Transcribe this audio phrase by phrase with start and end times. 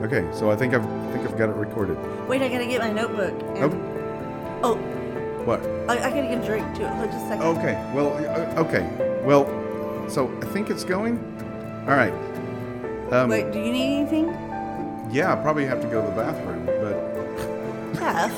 [0.00, 1.96] Okay, so I think I've I think I've got it recorded.
[2.28, 3.34] Wait, I gotta get my notebook.
[3.56, 3.94] and-
[4.62, 4.74] Oh,
[5.44, 5.60] What?
[5.88, 6.86] I, I gotta get a drink too.
[6.86, 7.42] Hold just a second.
[7.58, 7.74] Okay.
[7.94, 9.20] Well, uh, okay.
[9.24, 9.46] Well,
[10.08, 11.16] so I think it's going.
[11.88, 12.12] All right.
[13.12, 14.28] Um, Wait, do you need anything?
[15.10, 18.32] Yeah, I probably have to go to the bathroom, but Jeff,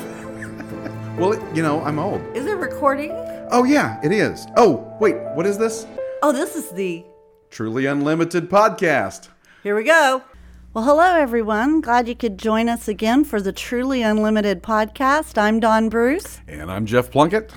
[1.19, 2.21] well, it, you know, I'm old.
[2.37, 3.11] is it recording?
[3.51, 4.47] Oh yeah, it is.
[4.57, 5.87] Oh wait, what is this?
[6.23, 7.05] Oh, this is the.
[7.51, 9.29] Truly Unlimited podcast.
[9.65, 10.23] Here we go.
[10.73, 11.81] Well, hello, everyone.
[11.81, 15.37] Glad you could join us again for the Truly Unlimited podcast.
[15.37, 17.53] I'm Dawn Bruce, And I'm Jeff Plunkett.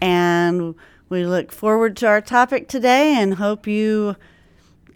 [0.00, 0.74] and
[1.08, 4.14] we look forward to our topic today and hope you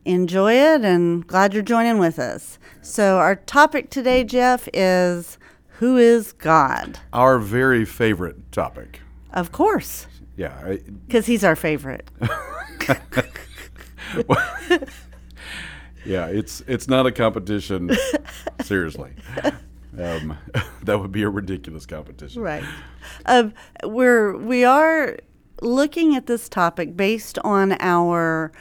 [0.05, 2.59] enjoy it and glad you're joining with us.
[2.83, 5.37] So, our topic today, Jeff, is
[5.81, 7.01] Who is God?
[7.13, 9.01] Our very favorite topic.
[9.33, 10.57] Of course, Yeah.
[10.65, 12.09] I, because he's our favorite.
[16.07, 16.27] yeah.
[16.27, 17.91] It's it's not a competition.
[18.63, 19.13] seriously.
[19.99, 20.37] Um,
[20.83, 22.43] that would be a ridiculous competition.
[22.43, 22.65] Right.
[23.27, 23.55] Um,
[23.85, 25.19] we're we are
[25.63, 28.53] looking at this topic based on our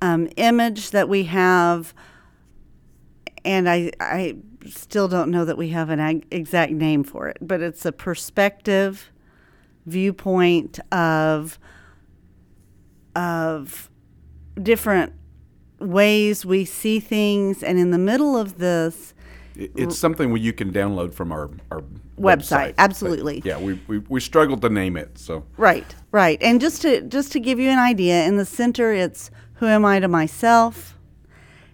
[0.00, 1.94] um, image that we have,
[3.44, 7.38] and I I still don't know that we have an ag- exact name for it,
[7.40, 9.10] but it's a perspective
[9.86, 11.58] viewpoint of
[13.16, 13.90] of
[14.62, 15.12] different
[15.78, 19.14] ways we see things, and in the middle of this.
[19.54, 21.82] It's something you can download from our our
[22.18, 22.76] Website, website.
[22.76, 23.42] But, absolutely.
[23.44, 25.18] yeah, we, we we struggled to name it.
[25.18, 26.38] So Right, right.
[26.42, 29.84] And just to just to give you an idea, in the center it's who am
[29.84, 30.96] I to myself?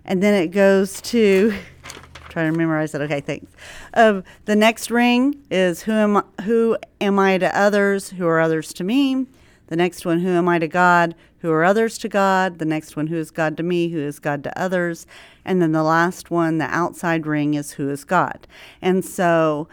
[0.04, 1.54] And then it goes to
[2.28, 3.00] trying to memorize it.
[3.02, 3.52] Okay, thanks.
[3.94, 8.10] Um, the next ring is who am who am I to others?
[8.10, 9.26] Who are others to me?
[9.68, 11.14] The next one, who am I to God?
[11.38, 12.58] Who are others to God?
[12.58, 13.88] The next one, who is God to me?
[13.88, 15.06] Who is God to others?
[15.44, 18.46] And then the last one, the outside ring, is who is God.
[18.82, 19.68] And so,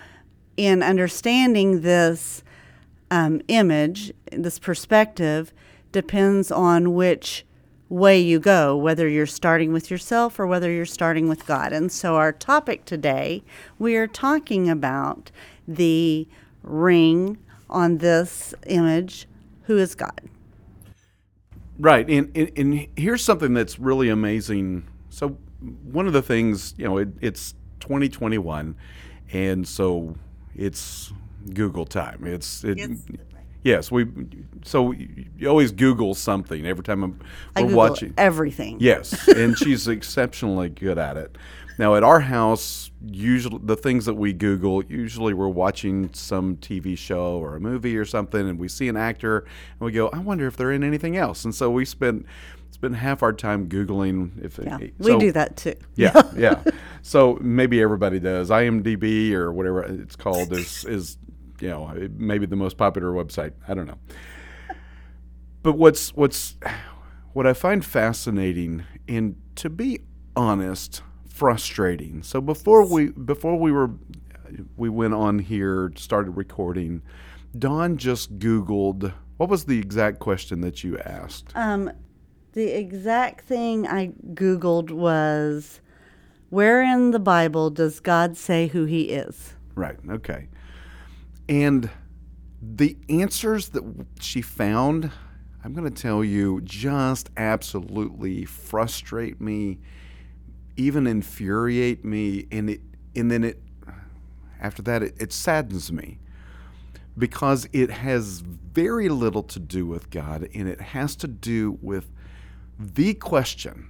[0.57, 2.43] in understanding this
[3.09, 5.53] um, image, this perspective,
[5.91, 7.45] depends on which
[7.89, 11.73] way you go, whether you're starting with yourself or whether you're starting with God.
[11.73, 13.43] And so, our topic today,
[13.77, 15.31] we are talking about
[15.67, 16.27] the
[16.63, 17.37] ring
[17.69, 19.27] on this image
[19.71, 20.21] who is God?
[21.79, 24.85] Right, and, and and here's something that's really amazing.
[25.09, 25.29] So
[25.91, 28.75] one of the things, you know, it, it's 2021,
[29.31, 30.15] and so
[30.55, 31.13] it's
[31.53, 32.23] Google time.
[32.25, 32.99] It's it, Yes.
[33.63, 34.05] yes, we.
[34.63, 37.03] So you always Google something every time
[37.55, 38.13] I'm, we're watching.
[38.17, 38.77] everything.
[38.81, 41.35] Yes, and she's exceptionally good at it.
[41.77, 46.97] Now at our house, usually the things that we Google, usually we're watching some TV
[46.97, 50.19] show or a movie or something, and we see an actor, and we go, "I
[50.19, 52.25] wonder if they're in anything else." And so we spend
[52.71, 55.75] spend half our time googling if Yeah, it, we so- do that too.
[55.95, 56.63] Yeah, yeah.
[57.01, 58.49] So maybe everybody does.
[58.49, 61.17] IMDb or whatever it's called is is
[61.59, 63.53] you know maybe the most popular website.
[63.67, 63.97] I don't know.
[65.63, 66.57] But what's what's
[67.33, 70.01] what I find fascinating and to be
[70.35, 71.01] honest,
[71.41, 72.21] frustrating.
[72.21, 73.89] So before we before we were
[74.77, 77.01] we went on here started recording,
[77.57, 81.51] Dawn just Googled what was the exact question that you asked?
[81.55, 81.91] Um,
[82.53, 85.81] the exact thing I Googled was
[86.51, 89.55] where in the Bible does God say who he is?
[89.73, 89.97] Right.
[90.07, 90.47] Okay.
[91.49, 91.89] And
[92.61, 93.83] the answers that
[94.19, 95.09] she found,
[95.63, 99.79] I'm going to tell you, just absolutely frustrate me,
[100.77, 102.81] even infuriate me, and it,
[103.15, 103.61] and then it,
[104.59, 106.19] after that, it, it saddens me
[107.17, 112.11] because it has very little to do with God, and it has to do with
[112.79, 113.89] the question,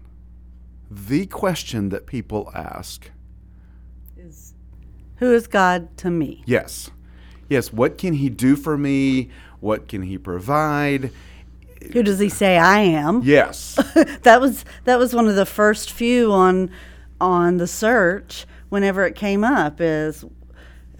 [0.89, 3.11] the question that people ask.
[4.17, 4.53] Is
[5.17, 6.43] who is God to me?
[6.45, 6.89] Yes.
[7.47, 7.71] Yes.
[7.71, 9.29] What can he do for me?
[9.59, 11.11] What can he provide?
[11.93, 13.21] Who does he say I am?
[13.23, 13.75] Yes.
[14.23, 16.69] that was that was one of the first few on
[17.19, 20.23] on the search whenever it came up is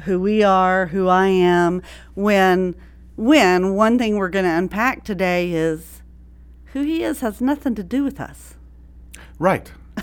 [0.01, 1.81] who we are, who I am.
[2.16, 2.75] When
[3.16, 6.01] when one thing we're going to unpack today is
[6.74, 8.56] who he is has nothing to do with us.
[9.39, 9.72] right.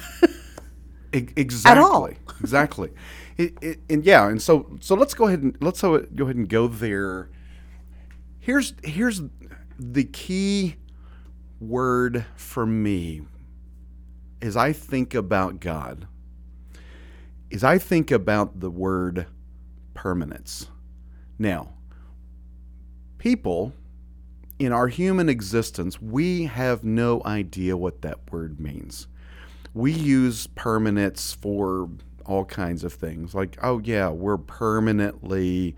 [1.14, 1.82] E- exactly.
[1.82, 2.10] all.
[2.38, 2.90] exactly.
[3.38, 6.46] It, it, and yeah, and so so let's go ahead and let's go ahead and
[6.46, 7.30] go there.
[8.40, 9.22] Here's here's
[9.78, 10.76] the key
[11.60, 13.22] word for me
[14.42, 16.06] as I think about God.
[17.50, 19.26] Is I think about the word
[19.94, 20.68] permanence.
[21.38, 21.70] Now,
[23.16, 23.72] people
[24.58, 29.06] in our human existence, we have no idea what that word means.
[29.72, 31.88] We use permanence for
[32.26, 33.34] all kinds of things.
[33.34, 35.76] Like, oh yeah, we're permanently,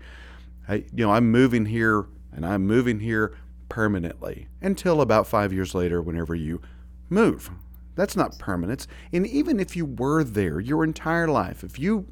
[0.67, 3.37] I, you know, I'm moving here and I'm moving here
[3.71, 6.61] permanently until about five years later, whenever you
[7.09, 7.49] move.
[7.95, 8.85] That's not permanence.
[9.13, 12.05] And even if you were there your entire life, if you,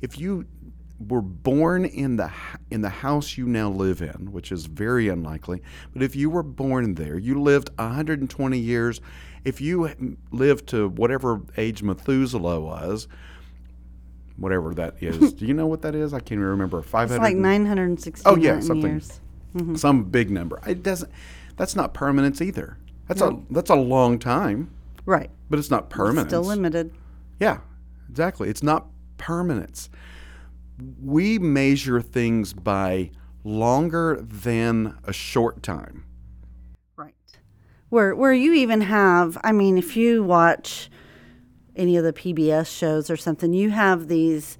[0.00, 0.46] if you
[1.06, 2.30] were born in the
[2.70, 5.60] in the house you now live in, which is very unlikely,
[5.92, 9.00] but if you were born there, you lived 120 years.
[9.44, 13.08] If you lived to whatever age Methuselah was,
[14.38, 16.14] whatever that is, do you know what that is?
[16.14, 16.80] I can't even remember.
[16.80, 17.14] 500.
[17.14, 19.20] It's like 960 Oh yeah, something, years.
[19.54, 19.76] Mm-hmm.
[19.76, 20.60] some big number.
[20.66, 21.10] It doesn't.
[21.56, 22.76] That's not permanence either.
[23.06, 23.44] That's No.
[23.50, 24.70] a that's a long time,
[25.06, 25.30] Right.
[25.48, 26.28] but it's not permanence.
[26.30, 26.92] Still limited.
[27.38, 27.58] Yeah,
[28.08, 28.48] exactly.
[28.48, 28.86] It's not
[29.16, 29.88] permanence.
[31.00, 33.10] We measure things by
[33.44, 36.04] longer than a short time.
[36.96, 37.14] Right.
[37.90, 40.90] Where where you even have, I mean, if you watch
[41.76, 44.58] any of the PBS shows or something, you have these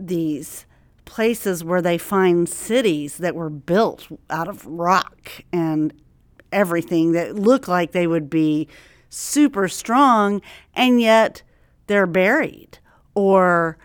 [0.00, 0.64] these
[1.04, 5.92] places where they find cities that were built out of rock and
[6.52, 8.68] everything that look like they would be
[9.08, 10.40] super strong
[10.74, 11.42] and yet
[11.86, 12.78] they're buried
[13.14, 13.78] or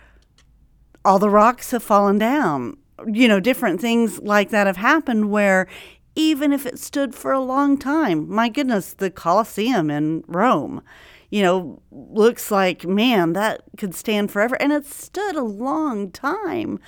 [1.06, 2.78] all the rocks have fallen down.
[3.08, 5.68] You know, different things like that have happened where
[6.16, 10.82] even if it stood for a long time, my goodness, the Colosseum in Rome,
[11.30, 14.62] you know, looks like, man, that could stand forever.
[14.62, 16.80] And it stood a long time,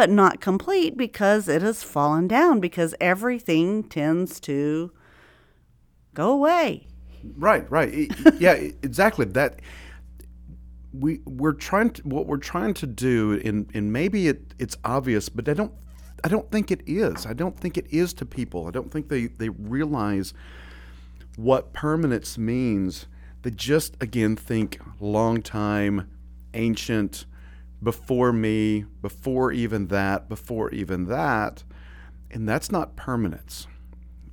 [0.00, 4.90] but not complete because it has fallen down because everything tends to
[6.14, 6.86] go away.
[7.36, 8.10] Right, right.
[8.38, 9.26] Yeah, exactly.
[9.26, 9.60] That
[10.94, 15.28] we we're trying to what we're trying to do and and maybe it it's obvious,
[15.28, 15.74] but I don't
[16.24, 17.26] I don't think it is.
[17.26, 18.66] I don't think it is to people.
[18.66, 20.32] I don't think they they realize
[21.36, 23.04] what permanence means.
[23.42, 26.08] They just again think long time,
[26.54, 27.26] ancient,
[27.82, 31.64] before me, before even that, before even that,
[32.30, 33.66] and that's not permanence.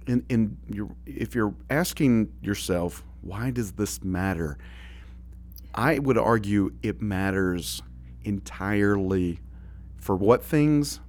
[0.08, 0.58] And,
[1.06, 4.58] if you're asking yourself, why does this matter?
[5.76, 7.82] I would argue it matters
[8.24, 9.42] entirely
[9.98, 11.02] for what things?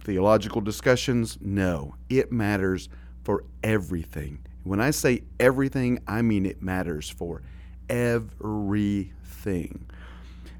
[0.00, 1.38] Theological discussions?
[1.40, 1.94] No.
[2.08, 2.88] It matters
[3.24, 4.38] for everything.
[4.62, 7.42] When I say everything, I mean it matters for
[7.88, 9.10] everything.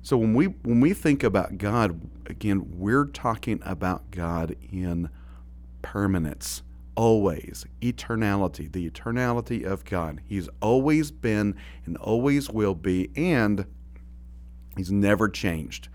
[0.05, 5.09] So when we when we think about God, again, we're talking about God in
[5.81, 6.63] permanence,
[6.95, 10.21] always, eternality, the eternality of God.
[10.27, 11.57] He's always been
[11.87, 13.65] and always will be, and
[14.77, 15.89] He's never changed,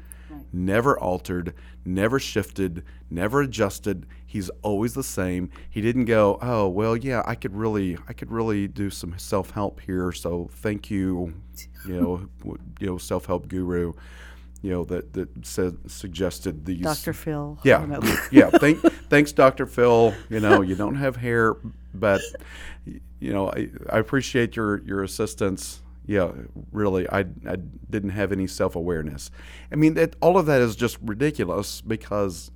[0.52, 1.54] never altered,
[1.86, 4.06] never shifted, never adjusted.
[4.26, 5.50] He's always the same.
[5.70, 9.80] He didn't go, "Oh, well, yeah, I could really I could really do some self-help
[9.82, 11.34] here, so thank you,
[11.88, 12.30] you know,
[12.80, 13.94] you know, self-help guru,
[14.62, 17.14] you know, that that said suggested these Dr.
[17.14, 17.58] Phil.
[17.64, 18.00] Yeah, don't know.
[18.02, 18.50] y- yeah.
[18.60, 18.80] Thank,
[19.10, 20.14] thanks, Doctor Phil.
[20.30, 21.56] You know, you don't have hair,
[21.94, 22.22] but
[22.86, 25.82] you know, I, I appreciate your your assistance.
[26.10, 26.32] Yeah,
[26.72, 27.58] really, I, I
[27.88, 29.30] didn't have any self awareness.
[29.72, 32.50] I mean, that all of that is just ridiculous because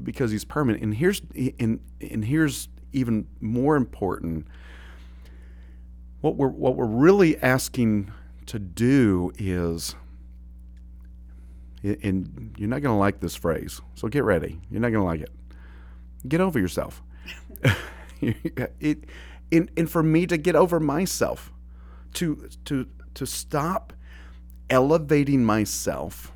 [0.00, 0.84] because he's permanent.
[0.84, 1.20] And here's
[1.58, 4.46] and and here's even more important.
[6.20, 8.12] What we're what we're really asking
[8.46, 9.96] to do is
[11.82, 14.60] and you're not going to like this phrase, so get ready.
[14.70, 15.32] You're not going to like it.
[16.28, 17.02] Get over yourself.
[18.20, 19.06] it,
[19.50, 21.51] and, and for me to get over myself,
[22.14, 23.92] to to to stop
[24.70, 26.32] elevating myself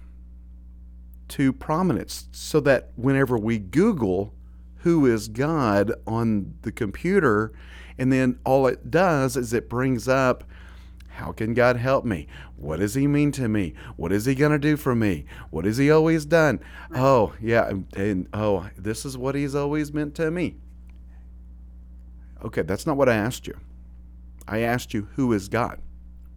[1.29, 4.35] to prominence, so that whenever we Google
[4.79, 7.53] who is God on the computer,
[7.99, 10.45] and then all it does is it brings up
[11.09, 12.29] how can God help me?
[12.57, 13.73] What does He mean to me?
[13.97, 15.25] What is He going to do for me?
[15.51, 16.61] What has He always done?
[16.95, 17.69] Oh, yeah.
[17.69, 20.57] And, and oh, this is what He's always meant to me.
[22.45, 23.59] Okay, that's not what I asked you.
[24.49, 25.81] I asked you, who is God?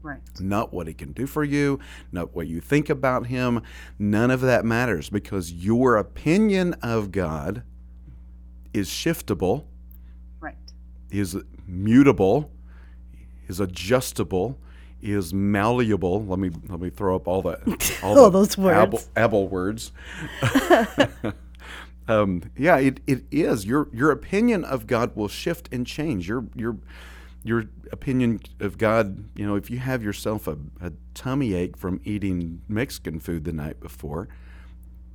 [0.01, 0.21] Right.
[0.39, 1.79] Not what He can do for you,
[2.11, 3.61] not what you think about Him.
[3.97, 7.63] None of that matters because your opinion of God
[8.73, 9.65] is shiftable,
[10.39, 10.55] Right.
[11.11, 11.37] is
[11.67, 12.49] mutable,
[13.47, 14.57] is adjustable,
[15.01, 16.25] is malleable.
[16.25, 17.59] Let me let me throw up all that
[18.03, 18.77] all All the those words.
[18.77, 19.91] Able, able words.
[22.07, 23.65] um, yeah, it, it is.
[23.65, 26.27] Your your opinion of God will shift and change.
[26.27, 26.77] Your your
[27.43, 32.01] your opinion of God, you know, if you have yourself a, a tummy ache from
[32.03, 34.27] eating Mexican food the night before,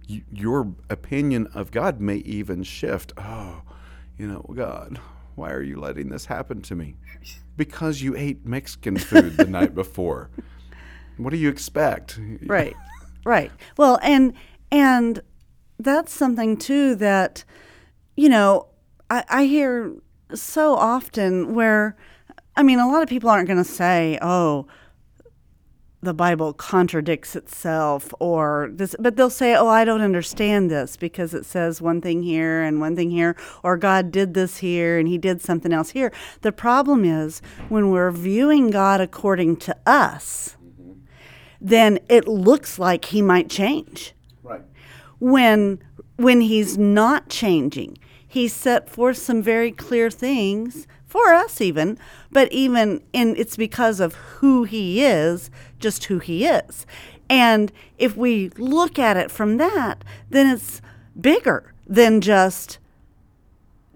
[0.08, 3.12] y your opinion of God may even shift.
[3.16, 3.62] Oh,
[4.16, 5.00] you know, God,
[5.34, 6.96] why are you letting this happen to me?
[7.56, 10.30] Because you ate Mexican food the night before.
[11.16, 12.18] What do you expect?
[12.46, 12.74] right
[13.24, 14.34] right well and
[14.70, 15.22] and
[15.78, 17.44] that's something too that
[18.16, 18.66] you know
[19.08, 19.94] I, I hear
[20.34, 21.96] so often where
[22.56, 24.66] i mean a lot of people aren't going to say oh
[26.04, 31.32] the bible contradicts itself or this but they'll say oh i don't understand this because
[31.32, 35.08] it says one thing here and one thing here or god did this here and
[35.08, 36.12] he did something else here.
[36.42, 40.92] The problem is when we're viewing god according to us mm-hmm.
[41.60, 44.14] then it looks like he might change.
[44.42, 44.60] Right.
[45.18, 45.82] when
[46.16, 47.96] when he's not changing
[48.26, 51.96] he set forth some very clear things for us even
[52.32, 56.86] but even in it's because of who he is just who he is
[57.30, 60.82] and if we look at it from that then it's
[61.20, 62.78] bigger than just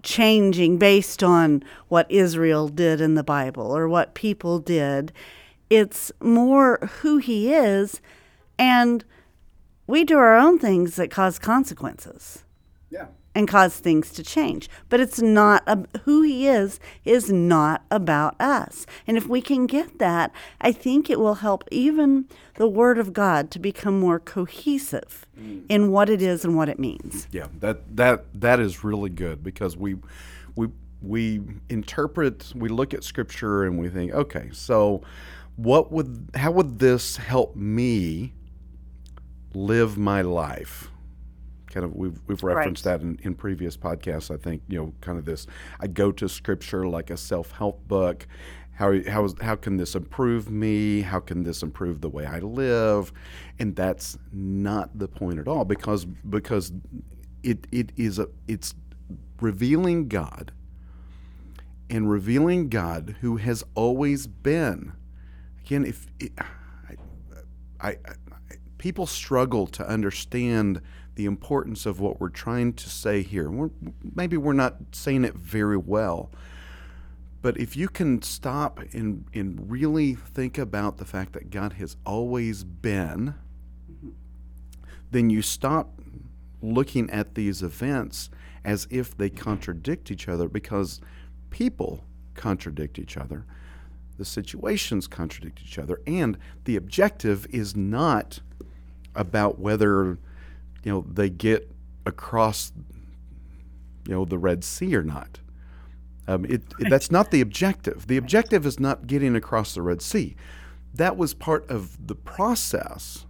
[0.03, 5.11] changing based on what Israel did in the Bible or what people did.
[5.69, 8.01] It's more who he is,
[8.57, 9.03] and
[9.87, 12.43] we do our own things that cause consequences
[12.89, 13.07] Yeah.
[13.39, 14.69] And cause things to change.
[14.89, 18.85] But it's not ab- who he is is not about us.
[19.07, 23.13] And if we can get that, I think it will help even the word of
[23.13, 25.63] God to become more cohesive mm.
[25.69, 27.29] in what it is and what it means.
[27.31, 29.95] Yeah, that that that is really good because we
[30.55, 30.67] we
[31.01, 35.01] we interpret, we look at scripture and we think, okay, so
[35.55, 38.33] what would how would this help me
[39.53, 40.91] live my life?
[41.69, 45.17] Kind of we've we've referenced that in, in previous podcasts, I think, you know, kind
[45.17, 45.45] of this
[45.79, 48.27] I go to scripture like a self-help book.
[48.71, 51.01] How, how, is, how can this improve me?
[51.01, 53.11] How can this improve the way I live?
[53.59, 56.71] And that's not the point at all because because
[57.43, 58.73] it, it is a it's
[59.41, 60.53] revealing God
[61.89, 64.93] and revealing God who has always been.
[65.65, 66.95] Again, if it, I,
[67.81, 67.95] I, I,
[68.77, 70.81] people struggle to understand
[71.19, 73.49] the importance of what we're trying to say here.
[73.49, 73.71] We're,
[74.15, 76.31] maybe we're not saying it very well,
[77.41, 81.97] but if you can stop and, and really think about the fact that God has
[82.05, 83.35] always been,
[85.11, 85.99] then you stop
[86.61, 88.29] looking at these events
[88.63, 91.01] as if they contradict each other because
[91.49, 93.43] people contradict each other,
[94.17, 98.39] the situations contradict each other, and the objective is not
[99.15, 100.17] about whether
[100.83, 101.69] you know they get
[102.05, 102.71] across
[104.07, 105.39] you know the Red Sea or not.
[106.27, 108.07] Um, it, it- that's not the objective.
[108.07, 110.35] The objective is not getting across the Red Sea.
[110.93, 113.25] That was part of the process,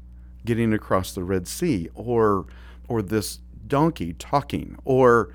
[0.45, 2.45] getting across the Red Sea, or
[2.87, 5.33] or this donkey talking, or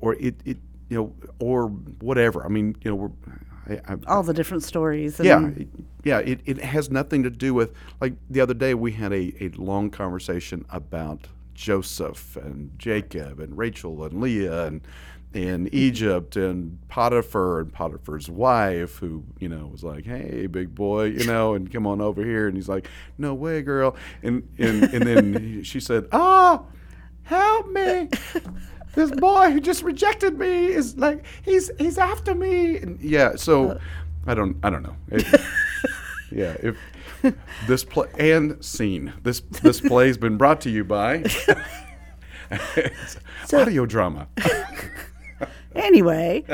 [0.00, 1.66] or it, it you know or
[2.00, 2.44] whatever.
[2.44, 3.10] I mean you know we're
[3.68, 5.20] I, I, All the different stories.
[5.20, 5.68] And yeah, it-
[6.02, 6.18] yeah.
[6.20, 9.48] It, it has nothing to do with like the other day we had a, a
[9.56, 11.28] long conversation about
[11.60, 14.80] Joseph and Jacob and Rachel and Leah and
[15.32, 21.04] and Egypt and Potiphar and Potiphar's wife who you know was like, hey, big boy,
[21.04, 22.88] you know, and come on over here, and he's like,
[23.18, 26.62] no way, girl, and and and then she said, ah,
[27.24, 28.08] help me.
[28.94, 32.78] This boy who just rejected me is like he's he's after me.
[32.78, 33.78] And yeah, so
[34.26, 34.96] I don't I don't know.
[35.10, 35.40] It-
[36.32, 36.76] yeah, if
[37.66, 41.24] this play and scene this this play's been brought to you by
[42.50, 44.26] It's audio drama.
[45.76, 46.44] Anyway,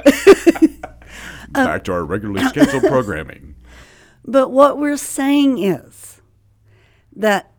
[1.53, 3.55] Back to our regularly scheduled programming.
[4.25, 6.21] but what we're saying is
[7.15, 7.51] that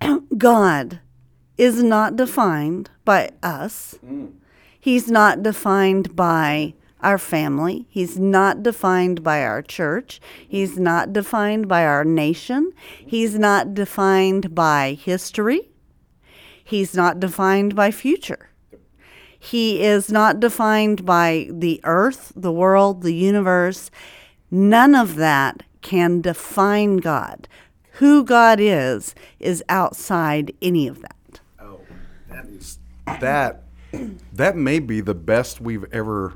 [0.36, 1.00] God
[1.56, 3.98] is not defined by us.
[4.04, 4.32] Mm.
[4.78, 7.86] He's not defined by our family.
[7.88, 10.20] He's not defined by our church.
[10.46, 12.72] He's not defined by our nation.
[13.04, 15.70] He's not defined by history.
[16.64, 18.50] He's not defined by future.
[19.38, 23.90] He is not defined by the earth, the world, the universe.
[24.50, 27.46] None of that can define God.
[27.92, 31.40] Who God is, is outside any of that.
[31.60, 31.80] Oh,
[32.28, 32.78] that is
[33.20, 33.62] that
[34.32, 36.34] that may be the best we've ever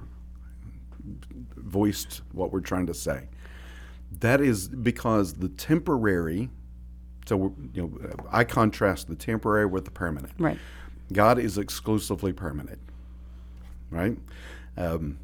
[1.71, 3.29] voiced what we're trying to say.
[4.21, 6.51] That is because the temporary.
[7.27, 10.33] So you know, I contrast the temporary with the permanent.
[10.39, 10.59] Right.
[11.13, 12.81] God is exclusively permanent,
[13.91, 14.17] right?
[14.77, 15.19] Um,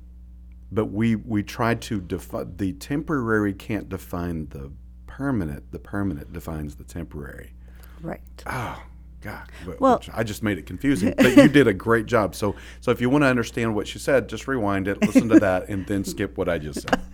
[0.70, 4.70] but we we try to define the temporary can't define the
[5.06, 5.72] permanent.
[5.72, 7.52] The permanent defines the temporary.
[8.02, 8.20] Right.
[8.46, 8.82] Oh
[9.20, 9.48] God!
[9.64, 12.34] But- Well- I just made it confusing, but you did a great job.
[12.34, 15.40] So, so if you want to understand what she said, just rewind it, listen to
[15.40, 17.00] that, and then skip what I just said.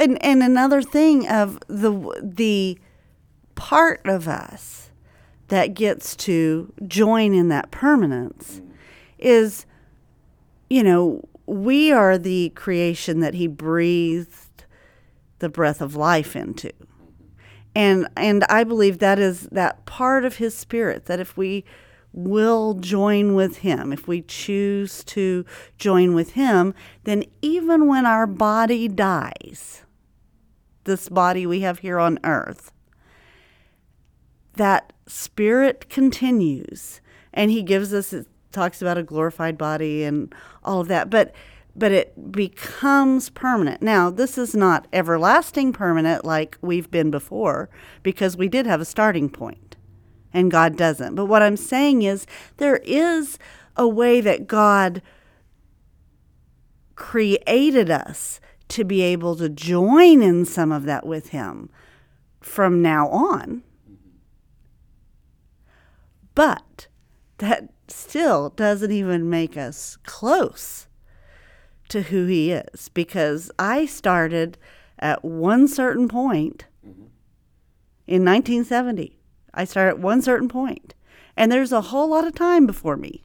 [0.00, 1.90] And and another thing of the
[2.22, 2.78] the
[3.56, 4.90] part of us
[5.48, 8.60] that gets to join in that permanence
[9.18, 9.66] is,
[10.70, 14.64] you know, we are the creation that he breathed
[15.40, 16.70] the breath of life into.
[17.74, 21.64] And and I believe that is that part of his spirit that if we
[22.12, 25.44] will join with him, if we choose to
[25.78, 29.84] join with him, then even when our body dies,
[30.84, 32.72] this body we have here on earth,
[34.54, 37.00] that spirit continues.
[37.32, 40.34] And he gives us it talks about a glorified body and
[40.64, 41.10] all of that.
[41.10, 41.32] But
[41.78, 43.80] but it becomes permanent.
[43.80, 47.70] Now this is not everlasting permanent like we've been before
[48.02, 49.76] because we did have a starting point
[50.32, 51.14] and god doesn't.
[51.14, 53.38] But what i'm saying is there is
[53.76, 55.00] a way that god
[56.96, 61.70] created us to be able to join in some of that with him
[62.40, 63.62] from now on.
[66.34, 66.88] But
[67.38, 70.87] that still doesn't even make us close
[71.88, 74.58] to who he is because I started
[74.98, 77.06] at one certain point mm-hmm.
[78.06, 79.18] in 1970.
[79.54, 80.94] I started at one certain point,
[81.36, 83.24] and there's a whole lot of time before me.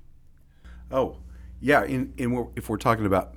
[0.92, 1.18] Oh,
[1.60, 1.84] yeah.
[1.84, 3.36] In, in we're, if we're talking about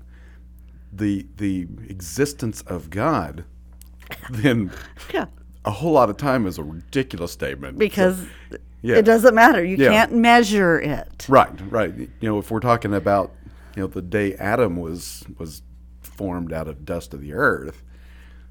[0.93, 3.45] the the existence of God,
[4.31, 4.71] then
[5.13, 5.27] Yeah.
[5.65, 7.79] a whole lot of time is a ridiculous statement.
[7.79, 8.19] Because
[8.51, 8.97] So, yeah.
[8.97, 9.65] it doesn't matter.
[9.65, 9.91] You Yeah.
[9.91, 11.27] can't measure it.
[11.29, 11.93] Right, right.
[11.97, 13.33] You know, if we're talking about,
[13.77, 15.63] you know, the day Adam was was
[16.01, 17.85] formed out of dust of the earth,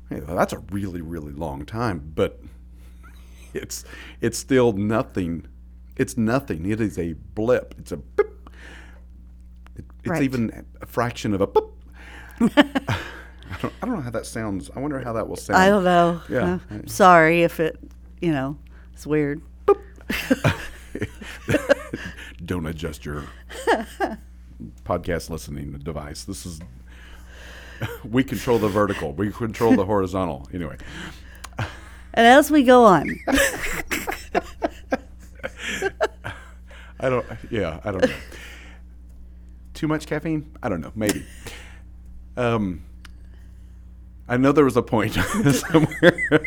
[0.10, 2.12] hey, well, that's a really, really long time.
[2.15, 2.39] But
[3.53, 3.84] it's
[4.22, 5.48] it's still nothing.
[5.98, 6.70] It's nothing.
[6.70, 7.74] It is a blip.
[7.79, 8.32] It's a boop.
[9.75, 10.24] It, it's Right.
[10.24, 11.72] even a fraction of a boop.
[12.41, 12.48] I,
[13.62, 14.70] don't, I don't know how that sounds.
[14.75, 15.58] I wonder how that will sound.
[15.58, 16.22] I don't know.
[16.29, 16.60] Yeah.
[16.70, 17.79] Uh, sorry if it,
[18.22, 18.58] you know,
[18.94, 19.41] it's weird.
[22.45, 23.23] don't adjust your
[24.84, 26.24] podcast listening device.
[26.24, 26.60] This is
[28.04, 30.48] we control the vertical, we control the horizontal.
[30.54, 30.78] Anyway,
[31.58, 33.10] And as we go on,
[37.00, 37.26] I don't.
[37.52, 38.13] Yeah, I don't know.
[39.74, 40.50] Too much caffeine?
[40.63, 40.91] I don't know.
[40.96, 41.26] Maybe.
[42.38, 42.84] Um,
[44.28, 45.13] I know there was a point
[45.54, 46.46] somewhere.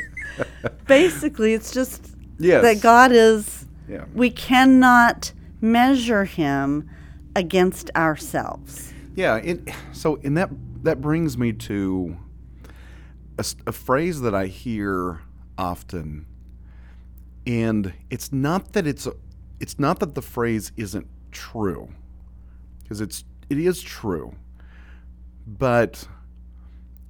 [0.87, 2.62] basically, it's just Yes.
[2.62, 4.05] that God is, Yeah.
[4.14, 6.88] we cannot measure him
[7.38, 8.92] against ourselves.
[9.14, 9.37] Yeah.
[9.37, 10.51] It, so, and that
[10.83, 12.16] that brings me to
[13.66, 15.20] a phrase that I hear
[15.57, 16.27] often,
[17.46, 19.12] and it's not that it's a,
[19.61, 21.88] it's not that the phrase isn't true,
[22.83, 24.35] because it's it is true,
[25.46, 26.09] but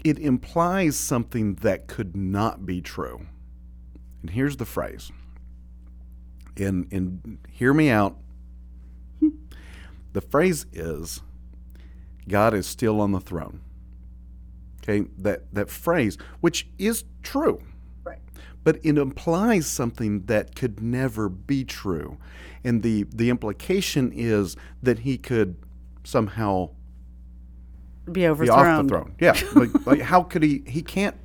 [0.05, 3.27] it implies something that could not be true.
[4.21, 5.11] And here's the phrase.
[6.59, 8.17] And and hear me out.
[10.13, 11.23] The phrase is
[12.29, 13.61] God is still on the throne.
[14.83, 17.61] Okay, that, that phrase, which is true,
[18.05, 18.21] Right.
[18.65, 22.17] but it implies something that could never be true.
[22.65, 25.57] And the, the implication is that he could
[26.05, 26.71] somehow
[28.07, 28.59] Be be overthrown.
[28.67, 29.15] off the throne.
[29.21, 29.39] Yeah.
[29.55, 30.63] like, like, how could he?
[30.67, 31.17] He can't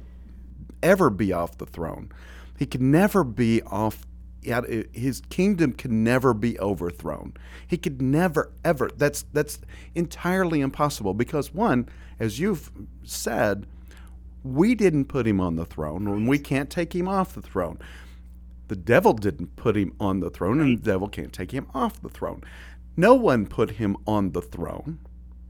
[0.81, 2.11] ever be off the throne.
[2.59, 4.05] He could never be off.
[4.43, 7.33] His kingdom can never be overthrown.
[7.67, 8.89] He could never ever.
[8.95, 9.59] That's that's
[9.95, 11.87] entirely impossible because one,
[12.19, 12.71] as you've
[13.03, 13.65] said,
[14.43, 17.79] we didn't put him on the throne, and we can't take him off the throne.
[18.67, 22.01] The devil didn't put him on the throne, and the devil can't take him off
[22.01, 22.43] the throne.
[22.95, 24.99] No one put him on the throne.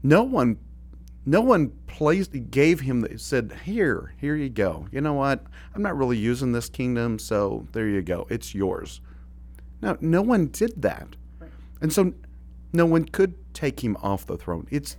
[0.02, 0.58] No one
[1.26, 4.86] no one placed gave him the, said here here you go.
[4.92, 5.44] You know what?
[5.74, 8.26] I'm not really using this kingdom so there you go.
[8.30, 9.00] It's yours.
[9.82, 11.16] No no one did that.
[11.80, 12.12] And so
[12.72, 14.66] no one could take him off the throne.
[14.70, 14.96] It's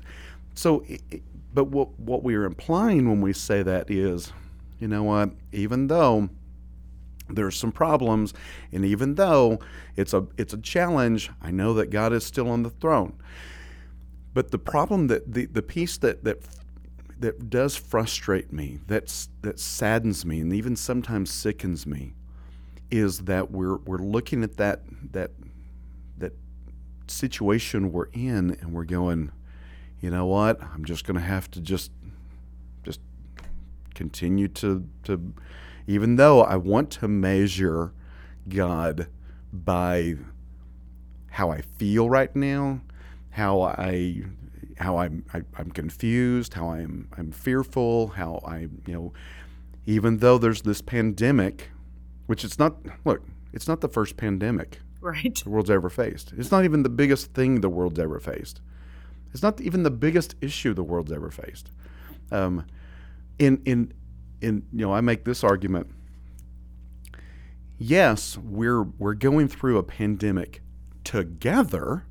[0.54, 1.22] so i- i-
[1.54, 4.32] but what what we are implying when we say that is
[4.80, 5.32] you know what?
[5.54, 6.30] Even though
[7.30, 8.34] there's some problems
[8.72, 9.58] and even though
[9.96, 13.14] it's a it's a challenge i know that god is still on the throne
[14.36, 16.41] but the problem that the, the piece that, that
[17.17, 22.13] that does frustrate me, that's that saddens me, and even sometimes sickens me,
[22.91, 24.82] is that we're we're looking at that
[25.13, 25.32] that
[26.17, 26.34] that
[27.08, 29.32] situation we're in, and we're going,
[30.02, 30.62] you know what?
[30.62, 31.91] I'm just going to have to just
[32.84, 33.00] just
[33.93, 35.34] continue to to,
[35.88, 37.93] even though I want to measure
[38.50, 39.08] God
[39.54, 40.15] by
[41.30, 42.82] how I feel right now,
[43.36, 44.24] how I
[44.78, 49.13] how I'm I, I'm confused, how I'm I'm fearful, how I you know
[49.86, 51.69] even though there's this pandemic
[52.28, 52.78] which it's not.
[53.06, 53.21] Look,
[53.54, 55.36] it's not the first pandemic Right.
[55.43, 56.34] the world's ever faced.
[56.36, 58.62] It's not even the biggest thing the world's ever faced.
[59.32, 61.69] It's not even the biggest issue the world's ever faced.
[62.32, 62.65] Um,
[63.38, 63.93] in in
[64.41, 65.88] in you know, I make this argument.
[67.78, 70.62] Yes, we're we're going through a pandemic
[71.04, 72.06] together,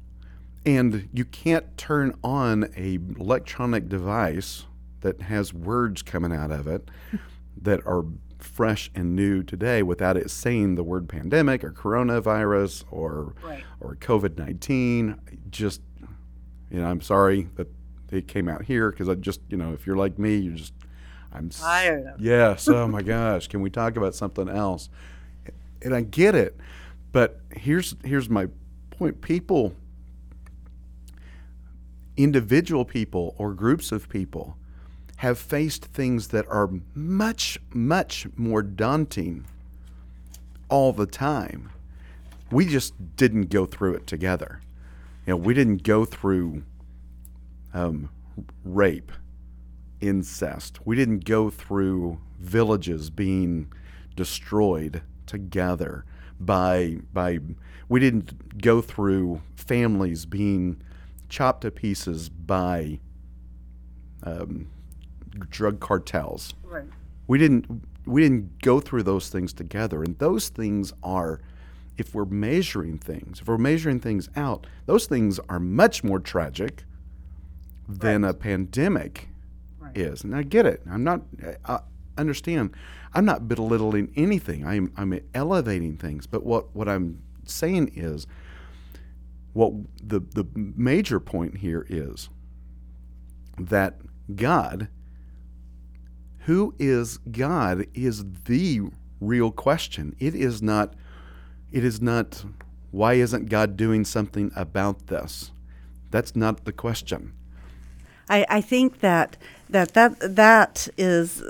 [0.66, 4.64] and you can't turn on a electronic device
[5.00, 6.88] that has words coming out of it
[7.62, 8.04] that are
[8.38, 13.64] fresh and new today without it saying the word pandemic or coronavirus or Right.
[13.80, 15.18] or COVID nineteen.
[15.50, 15.80] Just
[16.70, 17.68] you know, I'm sorry that
[18.10, 20.72] it came out here because I just you know if you're like me, you're just
[21.32, 22.14] I'm Tired.
[22.20, 22.68] Yes.
[22.68, 23.48] Oh my gosh.
[23.48, 24.88] Can we talk about something else?
[25.82, 26.56] And I get it,
[27.12, 28.46] but here's here's my
[28.90, 29.20] point.
[29.20, 29.74] People,
[32.16, 34.56] individual people or groups of people,
[35.16, 39.44] have faced things that are much much more daunting
[40.68, 41.70] all the time.
[42.50, 44.60] We just didn't go through it together.
[45.26, 46.64] You know, we didn't go through
[47.72, 48.10] um,
[48.64, 49.12] rape
[50.00, 50.84] incest.
[50.86, 53.72] We didn't go through villages being
[54.16, 56.04] destroyed together
[56.38, 57.38] by by
[57.88, 60.82] we didn't go through families being
[61.34, 63.00] chopped to pieces by
[64.22, 64.68] um,
[65.50, 66.54] drug cartels.
[66.62, 66.84] Right.
[67.26, 67.66] We didn't
[68.06, 71.40] we didn't go through those things together, and those things are,
[71.96, 76.84] if we're measuring things, if we're measuring things out, those things are much more tragic
[77.88, 79.28] than a pandemic
[79.80, 79.96] Right.
[79.96, 80.22] is.
[80.22, 80.82] And I get it.
[80.88, 81.22] I'm not.
[81.66, 81.80] I
[82.16, 82.70] understand.
[83.12, 84.64] I'm not belittling anything.
[84.64, 86.26] I'm I'm elevating things.
[86.28, 88.26] But what what I'm saying is,
[89.54, 92.28] what the the major point here is
[93.58, 94.00] that
[94.34, 94.88] God,
[96.40, 98.82] who is God, is the
[99.20, 100.14] real question.
[100.18, 100.94] It is not.
[101.72, 102.44] It is not.
[102.90, 105.50] Why isn't God doing something about this?
[106.10, 107.32] That's not the question.
[108.28, 109.36] I, I think that
[109.68, 111.42] that that that is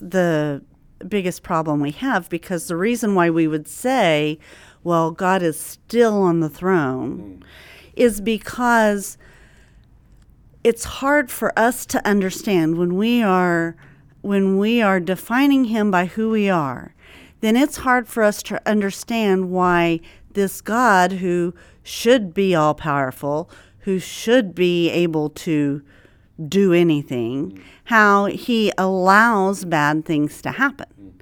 [0.00, 0.62] the
[1.06, 4.38] biggest problem we have because the reason why we would say,
[4.82, 7.46] well, God is still on the throne, mm.
[7.94, 9.18] is because
[10.62, 13.76] it's hard for us to understand when we are
[14.22, 16.94] when we are defining him by who we are
[17.40, 20.00] then it's hard for us to understand why
[20.32, 25.82] this God who should be all powerful, who should be able to
[26.48, 27.62] do anything, mm.
[27.84, 30.86] how he allows bad things to happen.
[31.00, 31.12] Mm.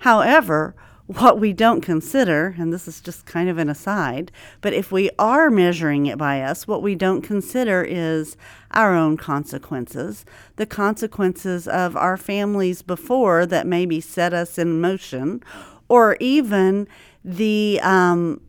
[0.00, 0.74] However,
[1.18, 5.10] what we don't consider, and this is just kind of an aside, but if we
[5.18, 8.36] are measuring it by us, what we don't consider is
[8.70, 15.42] our own consequences, the consequences of our families before that maybe set us in motion,
[15.88, 16.86] or even
[17.24, 18.40] the um,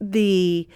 [0.00, 0.66] the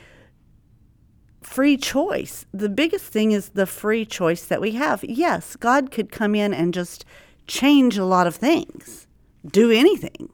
[1.40, 2.44] free choice.
[2.52, 5.02] The biggest thing is the free choice that we have.
[5.02, 7.06] Yes, God could come in and just
[7.46, 9.06] change a lot of things,
[9.46, 10.30] do anything.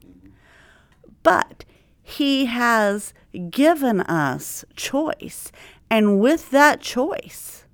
[1.23, 1.65] But
[2.03, 3.13] He has
[3.51, 5.51] given us choice.
[5.91, 7.65] And with that choice,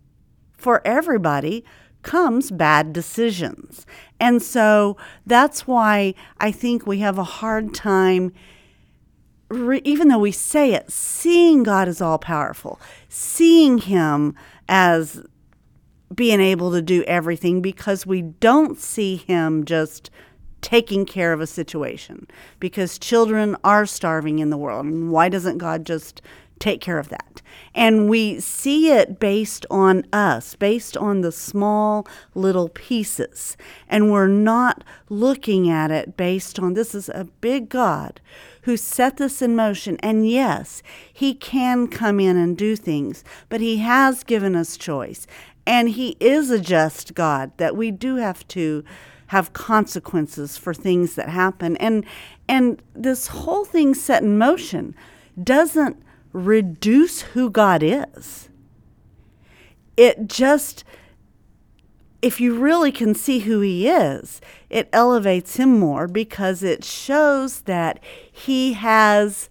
[0.56, 1.64] for everybody,
[2.02, 3.86] comes bad decisions.
[4.20, 8.32] And so that's why I think we have a hard time
[9.52, 14.34] re- even though we say it, seeing God as all powerful, seeing Him
[14.68, 15.22] as
[16.14, 20.10] being able to do everything because we don't see Him just
[20.62, 22.26] taking care of a situation
[22.58, 24.86] because children are starving in the world.
[24.86, 26.22] And why doesn't God just
[26.58, 27.42] take care of that?
[27.74, 33.56] And we see it based on us, based on the small little pieces.
[33.88, 38.20] And we're not looking at it based on this is a big God
[38.62, 39.96] who set this in motion.
[39.98, 45.26] And yes, He can come in and do things, but He has given us choice.
[45.66, 48.84] And He is a just God that we do have to
[49.32, 51.74] have consequences for things that happen.
[51.78, 52.04] And
[52.48, 54.94] and this whole thing set in motion
[55.42, 55.96] doesn't
[56.34, 58.50] reduce who God is.
[59.96, 60.84] It just
[62.20, 67.62] if you really can see who he is, it elevates him more because it shows
[67.62, 69.48] that he has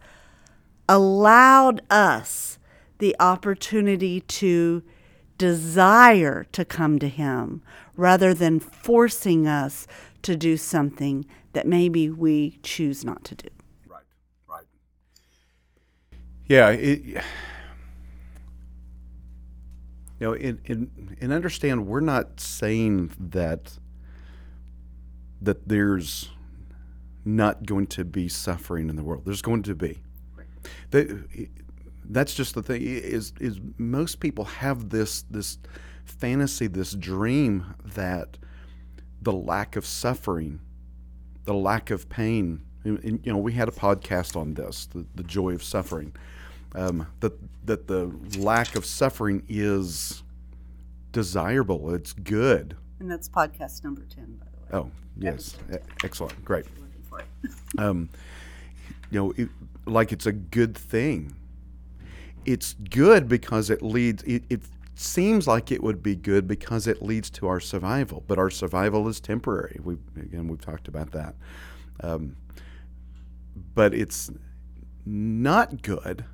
[0.88, 2.60] allowed us
[3.00, 4.84] the opportunity to
[5.40, 7.64] desire to come to him
[7.96, 9.88] rather than forcing us
[10.22, 13.50] to do something that maybe we choose not to do.
[13.88, 14.04] Right,
[14.48, 14.66] right.
[16.48, 17.04] Yeah, it,
[20.20, 23.78] you know, and, and, and understand we're not saying that
[25.42, 26.30] that there's
[27.26, 29.24] not going to be suffering in the world.
[29.26, 30.00] There's going to be.
[30.92, 31.26] The,
[32.06, 35.58] that's just the thing is is most people have this this
[36.06, 38.38] fantasy, this dream that
[39.22, 40.60] the lack of suffering,
[41.46, 42.62] the lack of pain.
[42.84, 46.14] And, you know, we had a podcast on this, the, the joy of suffering.
[46.74, 47.34] Um, that
[47.66, 50.24] that the lack of suffering is
[51.12, 51.94] desirable.
[51.94, 52.78] It's good.
[53.00, 54.84] And that's podcast number ten, by the way.
[54.86, 55.58] Oh yes,
[56.04, 56.66] excellent, great.
[56.80, 57.26] Looking for it.
[57.78, 58.10] Um,
[59.10, 59.50] you know, it,
[59.86, 61.36] like it's a good thing.
[62.46, 64.24] It's good because it leads.
[64.24, 64.62] It, it
[65.02, 69.08] seems like it would be good because it leads to our survival, but our survival
[69.08, 69.80] is temporary.
[69.84, 71.36] We again we've talked about that.
[72.02, 72.36] Um,
[73.74, 74.32] but it's
[75.06, 76.26] not good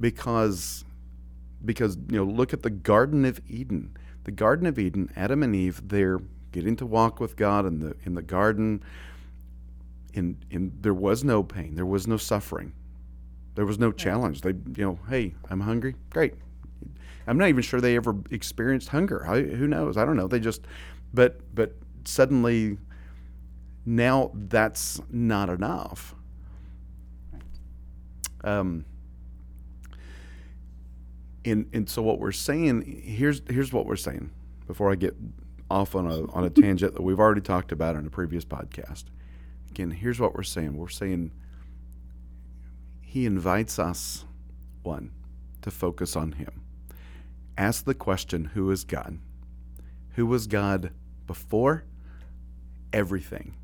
[0.00, 0.84] because
[1.64, 3.96] because you know look at the Garden of Eden.
[4.24, 6.20] The Garden of Eden, Adam and Eve, they're
[6.52, 8.82] getting to walk with God in the in the garden.
[10.14, 12.72] In in there was no pain, there was no suffering,
[13.54, 14.42] there was no challenge.
[14.42, 16.34] They you know, hey, I'm hungry, great.
[17.26, 19.26] I'm not even sure they ever experienced hunger.
[19.26, 19.96] I, who knows?
[19.96, 20.28] I don't know.
[20.28, 20.62] They just,
[21.14, 22.78] but but suddenly,
[23.86, 26.14] now that's not enough.
[28.44, 28.84] Um,
[31.44, 34.30] and and so what we're saying here's here's what we're saying
[34.66, 35.14] before I get
[35.70, 39.04] off on a on a tangent that we've already talked about in a previous podcast.
[39.70, 40.76] Again, here's what we're saying.
[40.76, 41.32] We're saying
[43.00, 44.24] he invites us
[44.82, 45.12] one
[45.62, 46.61] to focus on him.
[47.56, 49.18] Ask the question, who is God?
[50.14, 50.92] Who was God
[51.26, 51.84] before
[52.92, 53.54] everything?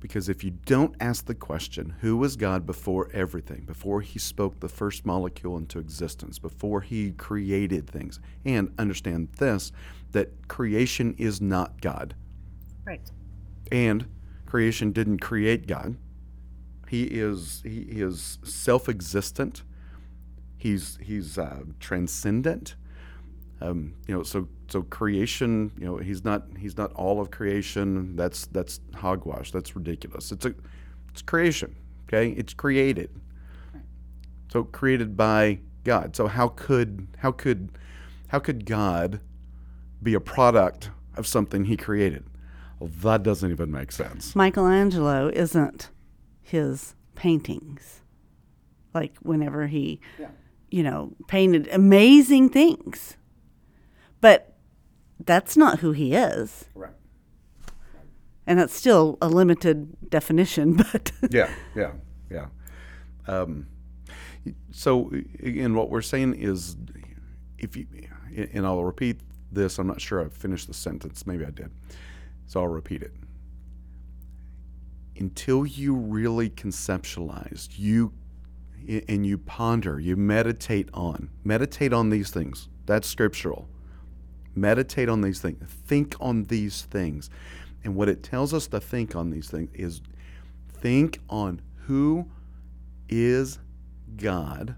[0.00, 4.58] Because if you don't ask the question, who was God before everything, before he spoke
[4.58, 9.70] the first molecule into existence, before he created things, and understand this,
[10.10, 12.14] that creation is not God,
[12.84, 13.08] Right.
[13.70, 14.06] and
[14.44, 15.96] creation didn't create God.
[16.88, 19.62] He is he is self-existent.
[20.58, 22.74] He's he's uh, transcendent.
[23.62, 25.72] Um, you know, so so creation.
[25.78, 28.16] You know, he's not he's not all of creation.
[28.16, 29.52] That's that's hogwash.
[29.52, 30.32] That's ridiculous.
[30.32, 30.54] It's a
[31.10, 31.76] it's creation.
[32.08, 33.10] Okay, it's created.
[34.52, 36.16] So created by God.
[36.16, 37.70] So how could how could
[38.28, 39.20] how could God
[40.02, 42.24] be a product of something He created?
[42.78, 44.34] Well, that doesn't even make sense.
[44.34, 45.90] Michelangelo isn't
[46.40, 48.00] his paintings.
[48.92, 50.00] Like whenever he,
[50.70, 53.16] you know, painted amazing things.
[54.22, 54.54] But
[55.20, 56.64] that's not who he is.
[56.74, 56.94] Right.
[58.46, 61.92] And that's still a limited definition, but Yeah, yeah,
[62.30, 62.46] yeah.
[63.26, 63.66] Um,
[64.70, 66.76] so again, what we're saying is,
[67.58, 67.86] if you,
[68.52, 69.20] and I'll repeat
[69.52, 69.78] this.
[69.78, 71.26] I'm not sure I finished the sentence.
[71.26, 71.70] Maybe I did.
[72.46, 73.12] So I'll repeat it.
[75.16, 78.12] Until you really conceptualize, you
[79.08, 82.68] and you ponder, you meditate on, meditate on these things.
[82.86, 83.68] That's scriptural.
[84.54, 85.58] Meditate on these things.
[85.86, 87.30] Think on these things.
[87.84, 90.02] And what it tells us to think on these things is
[90.72, 92.28] think on who
[93.08, 93.58] is
[94.16, 94.76] God,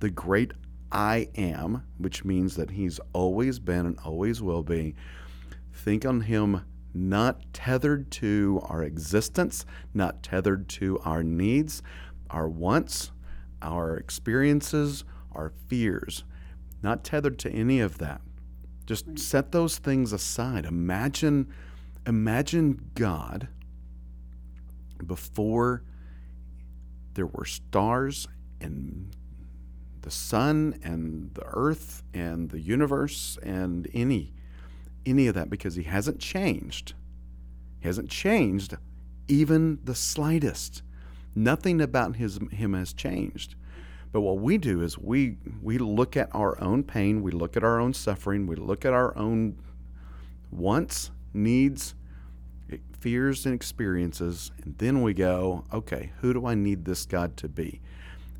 [0.00, 0.52] the great
[0.90, 4.94] I am, which means that He's always been and always will be.
[5.72, 6.62] Think on Him
[6.94, 9.64] not tethered to our existence,
[9.94, 11.82] not tethered to our needs,
[12.28, 13.10] our wants,
[13.62, 16.24] our experiences, our fears,
[16.82, 18.20] not tethered to any of that.
[18.86, 20.64] Just set those things aside.
[20.64, 21.52] Imagine
[22.06, 23.48] imagine God
[25.06, 25.82] before
[27.14, 28.26] there were stars
[28.60, 29.14] and
[30.02, 34.32] the sun and the earth and the universe and any
[35.04, 36.94] any of that because he hasn't changed.
[37.80, 38.76] He hasn't changed
[39.28, 40.82] even the slightest.
[41.34, 43.54] Nothing about his him has changed.
[44.12, 47.64] But what we do is we we look at our own pain, we look at
[47.64, 49.56] our own suffering, we look at our own
[50.50, 51.94] wants, needs,
[53.00, 57.48] fears and experiences, and then we go, okay, who do I need this God to
[57.48, 57.80] be?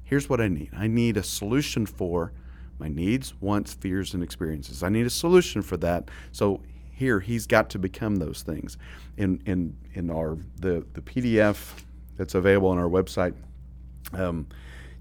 [0.04, 0.70] Here's what I need.
[0.76, 2.32] I need a solution for
[2.78, 4.82] my needs, wants, fears, and experiences.
[4.82, 6.11] I need a solution for that.
[6.32, 6.61] So
[6.92, 8.76] here he's got to become those things.
[9.16, 11.82] In in in our the the PDF
[12.16, 13.35] that's available on our website,
[14.12, 14.46] um,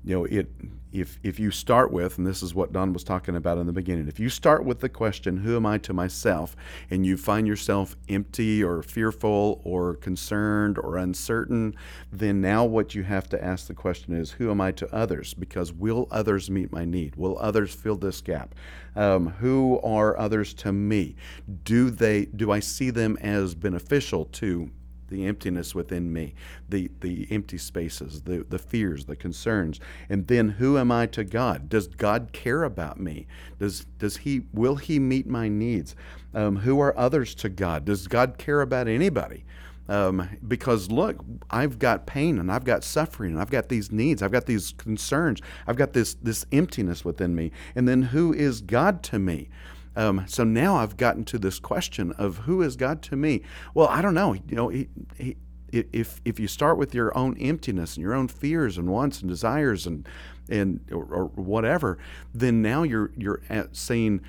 [0.03, 0.49] you know it
[0.91, 3.73] if if you start with and this is what Dawn was talking about in the
[3.73, 6.55] beginning if you start with the question who am I to myself
[6.89, 11.75] and you find yourself empty or fearful or concerned or uncertain
[12.11, 15.33] then now what you have to ask the question is who am I to others?
[15.33, 17.15] Because will others meet my need?
[17.15, 18.55] Will others fill this gap?
[18.95, 21.15] Um, who are others to me?
[21.63, 24.69] Do they do I see them as beneficial to
[25.11, 26.33] the emptiness within me,
[26.67, 31.23] the the empty spaces, the the fears, the concerns, and then who am I to
[31.23, 31.69] God?
[31.69, 33.27] Does God care about me?
[33.59, 35.95] Does does He will He meet my needs?
[36.33, 37.85] Um, who are others to God?
[37.85, 39.43] Does God care about anybody?
[39.89, 41.17] Um, because look,
[41.49, 44.73] I've got pain and I've got suffering and I've got these needs, I've got these
[44.77, 47.51] concerns, I've got this this emptiness within me.
[47.75, 49.49] And then who is God to me?
[49.95, 53.41] Um, so now I've gotten to this question of who is God to me?
[53.73, 54.33] Well, I don't know.
[54.33, 55.35] You know, he, he,
[55.71, 59.29] if if you start with your own emptiness and your own fears and wants and
[59.29, 60.07] desires and
[60.49, 61.97] and or, or whatever,
[62.33, 64.21] then now you're you're saying,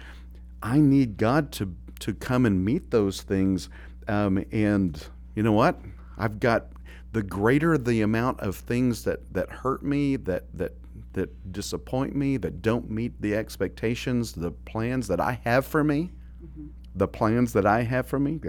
[0.63, 3.69] I need God to to come and meet those things.
[4.09, 5.79] Um, and you know what?
[6.19, 6.67] I've got
[7.13, 10.73] the greater the amount of things that that hurt me, that that
[11.13, 16.11] that disappoint me, that don't meet the expectations, the plans that I have for me,
[16.45, 16.67] mm-hmm.
[16.95, 18.41] the plans that I have for me,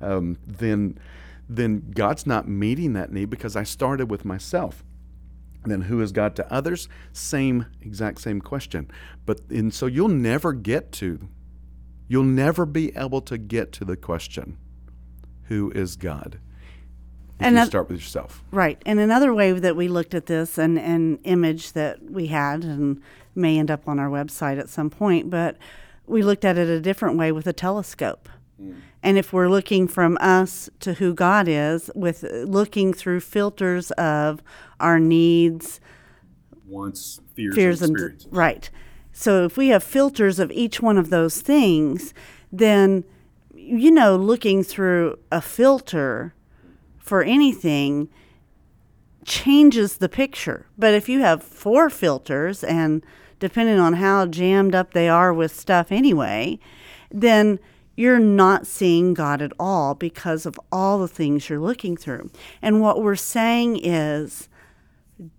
[0.00, 0.98] um, then
[1.48, 4.82] then God's not meeting that need because I started with myself.
[5.62, 6.88] And then who is God to others?
[7.12, 8.90] Same exact same question.
[9.24, 11.28] But and so you'll never get to
[12.08, 14.58] you'll never be able to get to the question
[15.44, 16.38] who is God
[17.38, 18.42] and you start with yourself.
[18.50, 18.80] Right.
[18.86, 23.02] And another way that we looked at this, and an image that we had, and
[23.34, 25.56] may end up on our website at some point, but
[26.06, 28.28] we looked at it a different way with a telescope.
[28.60, 28.76] Mm.
[29.02, 34.42] And if we're looking from us to who God is, with looking through filters of
[34.80, 35.80] our needs,
[36.66, 38.70] wants, fears, fears and, and right.
[39.12, 42.12] So if we have filters of each one of those things,
[42.50, 43.04] then
[43.54, 46.34] you know, looking through a filter
[47.06, 48.08] for anything
[49.24, 50.66] changes the picture.
[50.76, 53.04] But if you have four filters and
[53.38, 56.58] depending on how jammed up they are with stuff anyway,
[57.10, 57.60] then
[57.96, 62.30] you're not seeing God at all because of all the things you're looking through.
[62.60, 64.48] And what we're saying is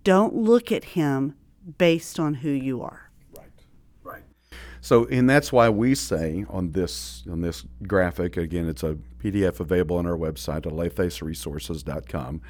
[0.04, 1.36] don't look at him
[1.76, 3.07] based on who you are.
[4.80, 9.60] So and that's why we say on this on this graphic again it's a PDF
[9.60, 12.40] available on our website, alethesresources.com.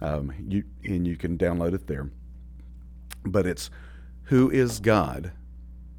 [0.00, 2.10] Um, you, and you can download it there.
[3.24, 3.70] But it's
[4.24, 5.32] who is God?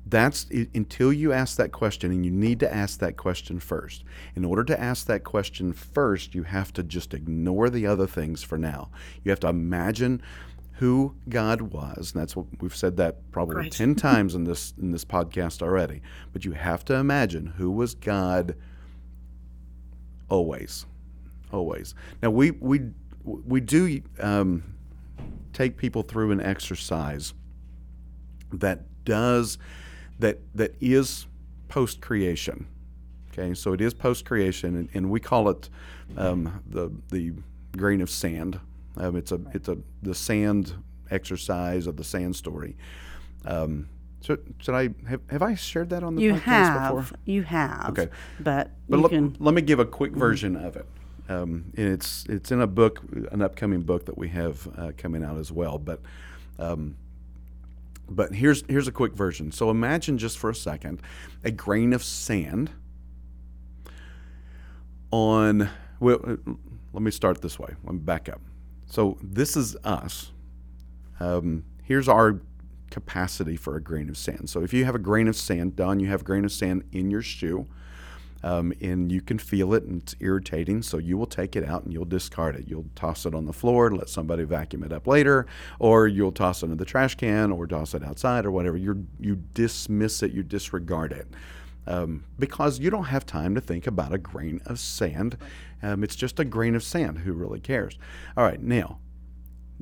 [0.06, 4.04] That's until you ask that question, and you need to ask that question first.
[4.36, 8.44] In order to ask that question first, you have to just ignore the other things
[8.44, 8.90] for now.
[9.24, 10.22] You have to imagine
[10.78, 13.72] who God was, and that's what we've said that probably right.
[13.72, 16.02] ten times in this in this podcast already.
[16.32, 18.56] But you have to imagine who was God
[20.30, 20.86] always,
[21.52, 21.94] always.
[22.22, 22.82] Now we we
[23.24, 24.64] we do um,
[25.54, 27.34] take people through an exercise
[28.52, 29.58] that does
[30.20, 31.28] that that is
[31.68, 32.68] post creation.
[33.32, 35.68] Okay, so it is post creation, and, and, we call it
[36.18, 37.34] um, the the
[37.76, 38.60] grain of sand.
[38.98, 40.74] Um, it's a it's a the sand
[41.10, 42.78] exercise of the sand story.
[43.46, 43.90] Um,
[44.24, 47.18] should, should I have, have I shared that on the you podcast have, before?
[47.26, 47.90] You have.
[47.90, 49.36] Okay, but but l- can...
[49.40, 50.86] let me give a quick version of it.
[51.28, 53.02] Um, and it's it's in a book,
[53.32, 55.78] an upcoming book that we have uh, coming out as well.
[55.78, 56.02] But
[56.58, 56.96] um,
[58.10, 59.52] but here's here's a quick version.
[59.52, 61.02] So imagine just for a second
[61.44, 62.72] a grain of sand
[65.12, 65.70] on.
[66.00, 66.36] Well, uh,
[66.94, 67.74] let me start this way.
[67.84, 68.42] Let me back up.
[68.86, 70.32] So this is us.
[71.20, 72.42] Um, here's our
[72.90, 74.50] capacity for a grain of sand.
[74.50, 76.84] So if you have a grain of sand, Dawn, you have a grain of sand
[76.92, 77.66] in your shoe,
[78.44, 81.84] um, and you can feel it and it's irritating, so you will take it out
[81.84, 82.66] and you'll discard it.
[82.68, 85.48] You'll toss it on the floor, let somebody vacuum it up later,
[85.80, 88.78] or you'll toss it in the trash can or toss it outside or whatever.
[88.78, 91.28] You you dismiss it, you disregard it.
[91.86, 95.38] Um, because you don't have time to think about a grain of sand.
[95.84, 97.20] Um, it's just a grain of sand.
[97.20, 98.00] Who really cares?
[98.36, 99.00] All right, now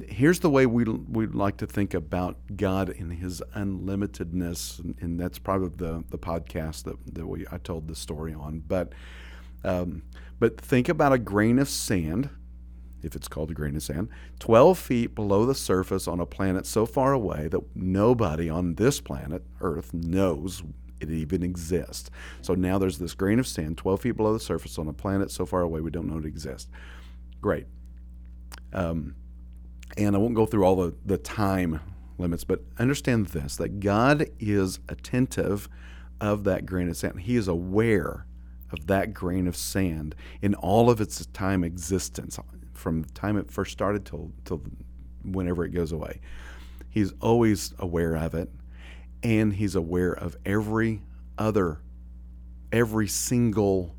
[0.07, 5.19] here's the way we we like to think about God in His unlimitedness, and, and,
[5.19, 8.63] that's probably the the podcast that that we I told the story on.
[8.67, 8.93] But
[9.63, 10.03] um,
[10.39, 12.29] but think about a grain of sand,
[13.03, 16.65] if it's called a grain of sand, 12 feet below the surface on a planet
[16.65, 20.63] so far away that nobody on this planet, Earth, knows
[21.01, 22.09] it even exists.
[22.41, 25.31] So now there's this grain of sand 12 feet below the surface on a planet
[25.31, 26.69] so far away we don't know it exists.
[27.41, 27.67] Great.
[28.73, 29.15] Um,
[29.97, 31.81] and I won't go through all the, the time
[32.17, 35.67] limits, but understand this that God is attentive
[36.21, 37.21] of that grain of sand.
[37.21, 38.25] He is aware
[38.71, 42.39] of that grain of sand in all of its time existence,
[42.73, 44.61] from the time it first started till, till
[45.23, 46.21] whenever it goes away.
[46.89, 48.49] He's always aware of it,
[49.23, 51.01] and he's aware of every
[51.37, 51.79] other,
[52.71, 53.95] every single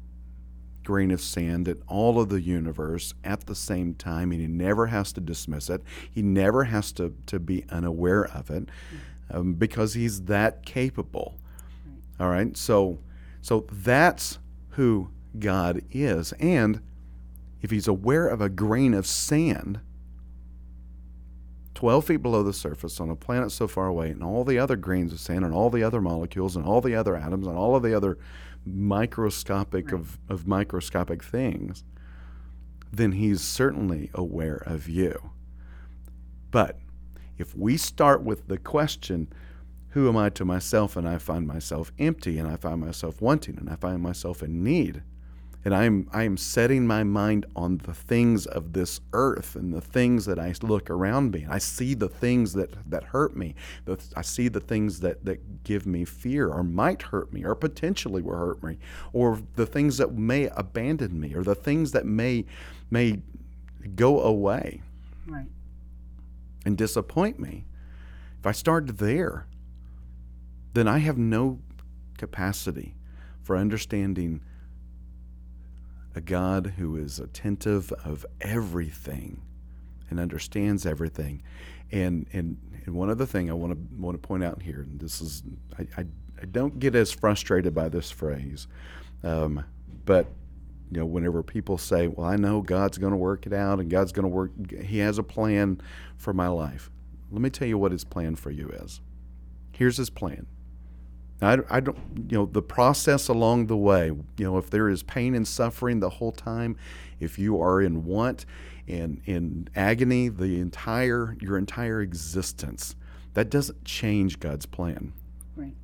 [0.84, 4.86] grain of sand in all of the universe at the same time, and he never
[4.86, 5.82] has to dismiss it.
[6.10, 8.68] He never has to, to be unaware of it
[9.30, 11.38] um, because he's that capable.
[12.18, 12.98] All right, so
[13.40, 14.38] so that's
[14.70, 16.80] who God is, and
[17.60, 19.80] if he's aware of a grain of sand
[21.82, 24.76] 12 feet below the surface on a planet so far away, and all the other
[24.76, 27.74] grains of sand, and all the other molecules, and all the other atoms, and all
[27.74, 28.18] of the other
[28.64, 29.94] microscopic right.
[29.94, 31.82] of, of microscopic things,
[32.92, 35.32] then he's certainly aware of you.
[36.52, 36.78] But
[37.36, 39.26] if we start with the question,
[39.88, 43.58] who am I to myself, and I find myself empty, and I find myself wanting,
[43.58, 45.02] and I find myself in need,
[45.64, 49.72] and I am I am setting my mind on the things of this earth and
[49.72, 51.46] the things that I look around me.
[51.48, 53.54] I see the things that that hurt me.
[54.16, 58.22] I see the things that that give me fear or might hurt me or potentially
[58.22, 58.78] will hurt me,
[59.12, 62.44] or the things that may abandon me or the things that may
[62.90, 63.20] may
[63.94, 64.82] go away.
[65.26, 65.46] Right.
[66.64, 67.66] And disappoint me.
[68.40, 69.46] If I start there,
[70.74, 71.60] then I have no
[72.18, 72.96] capacity
[73.42, 74.40] for understanding
[76.14, 79.42] a God who is attentive of everything
[80.10, 81.42] and understands everything.
[81.90, 82.56] And and,
[82.86, 85.42] and one other thing I want to want to point out here, and this is
[85.78, 86.06] I, I,
[86.40, 88.66] I don't get as frustrated by this phrase,
[89.22, 89.64] um,
[90.04, 90.26] but
[90.90, 93.90] you know whenever people say, "Well, I know God's going to work it out, and
[93.90, 94.50] God's going to work,
[94.82, 95.80] He has a plan
[96.16, 96.90] for my life."
[97.30, 99.00] Let me tell you what His plan for you is.
[99.72, 100.46] Here's His plan.
[101.40, 101.98] I, I don't,
[102.30, 106.00] you know, the process along the way, you know, if there is pain and suffering
[106.00, 106.76] the whole time,
[107.18, 108.46] if you are in want
[108.86, 112.94] and in agony the entire, your entire existence,
[113.34, 115.12] that doesn't change God's plan.
[115.56, 115.74] Right.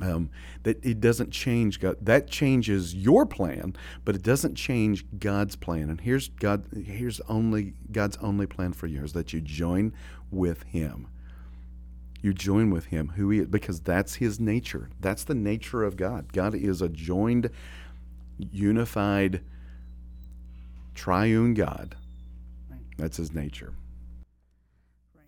[0.00, 0.30] Um,
[0.62, 1.96] that it doesn't change God.
[2.00, 5.90] That changes your plan, but it doesn't change God's plan.
[5.90, 6.66] And here's God.
[6.74, 9.92] Here's only God's only plan for you is that you join
[10.30, 11.08] with Him
[12.24, 14.88] you join with him who he is because that's his nature.
[14.98, 16.32] That's the nature of god.
[16.32, 17.50] God is a joined
[18.38, 19.42] unified
[20.94, 21.96] triune god.
[22.70, 22.80] Right.
[22.96, 23.74] that's his nature.
[25.14, 25.24] Right.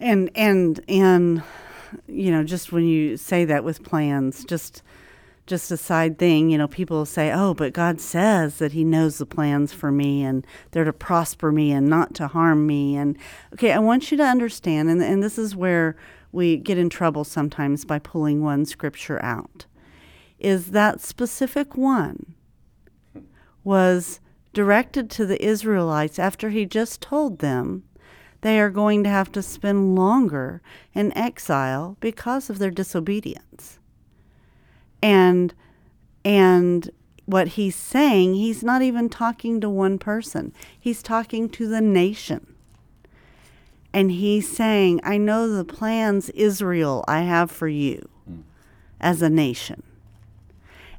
[0.00, 1.42] And and and
[2.08, 4.82] you know just when you say that with plans just
[5.46, 9.18] just a side thing, you know, people say, oh, but God says that He knows
[9.18, 12.96] the plans for me and they're to prosper me and not to harm me.
[12.96, 13.18] And
[13.52, 15.96] okay, I want you to understand, and, and this is where
[16.32, 19.66] we get in trouble sometimes by pulling one scripture out,
[20.38, 22.34] is that specific one
[23.62, 24.20] was
[24.54, 27.84] directed to the Israelites after He just told them
[28.40, 30.62] they are going to have to spend longer
[30.94, 33.78] in exile because of their disobedience
[35.04, 35.52] and
[36.24, 36.90] and
[37.26, 40.52] what he's saying he's not even talking to one person.
[40.80, 42.54] He's talking to the nation.
[43.92, 48.42] And he's saying i know the plans israel i have for you mm.
[49.00, 49.82] as a nation.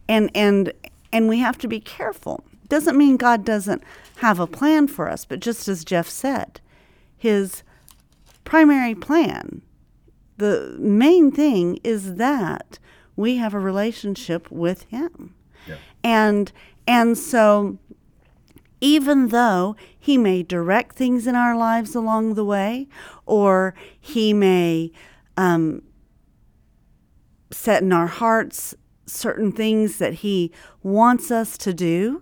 [0.08, 0.72] And and
[1.12, 2.46] and we have to be careful.
[2.70, 3.84] Doesn't mean god doesn't
[4.18, 6.62] have a plan for us but just as jeff said
[7.18, 7.64] his
[8.46, 9.62] primary plan
[10.38, 12.80] the main thing is that
[13.16, 15.36] we have a relationship with him.
[15.68, 15.78] Yeah.
[16.04, 16.52] And
[16.88, 17.80] and so
[18.82, 22.88] even though he may direct things in our lives along the way,
[23.26, 24.92] or he may
[25.38, 25.82] um,
[27.52, 28.76] set in our hearts
[29.08, 30.52] certain things that he
[30.84, 32.22] wants us to do,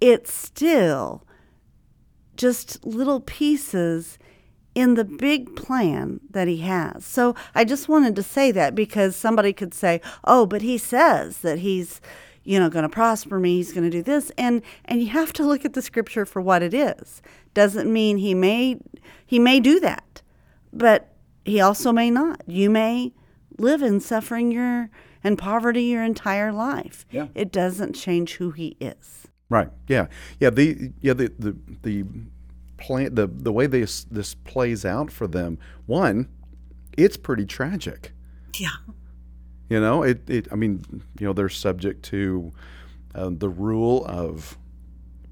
[0.00, 1.24] it's still
[2.36, 4.18] just little pieces
[4.74, 7.04] in the big plan that he has.
[7.04, 11.38] So I just wanted to say that because somebody could say, "Oh, but he says
[11.38, 12.00] that he's,
[12.44, 15.32] you know, going to prosper me, he's going to do this." And and you have
[15.34, 17.22] to look at the scripture for what it is.
[17.54, 18.78] Doesn't mean he may
[19.26, 20.22] he may do that.
[20.72, 21.12] But
[21.44, 22.42] he also may not.
[22.46, 23.12] You may
[23.58, 24.88] live in suffering your
[25.24, 27.04] and poverty your entire life.
[27.10, 27.28] Yeah.
[27.34, 29.28] It doesn't change who he is.
[29.48, 29.68] Right.
[29.86, 30.06] Yeah.
[30.40, 32.04] Yeah, the yeah the the the
[32.82, 35.58] plan the the way this this plays out for them.
[35.86, 36.28] One,
[36.98, 38.12] it's pretty tragic.
[38.58, 38.76] Yeah.
[39.68, 40.84] You know, it, it I mean,
[41.18, 42.52] you know, they're subject to
[43.14, 44.58] uh, the rule of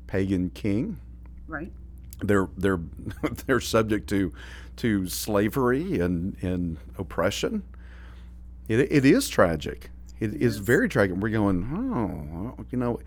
[0.07, 0.99] pagan king.
[1.47, 1.73] Right.
[2.21, 2.81] They're they're
[3.47, 4.33] they're subject to
[4.77, 7.65] to slavery and and oppression.
[8.69, 9.91] It, it is tragic.
[10.21, 11.17] It is very tragic.
[11.17, 13.01] We're going, oh, you know,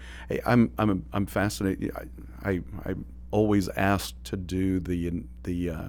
[0.45, 1.91] I'm I'm I'm fascinated.
[1.95, 2.95] I I, I
[3.33, 5.87] always asked to do the the uh,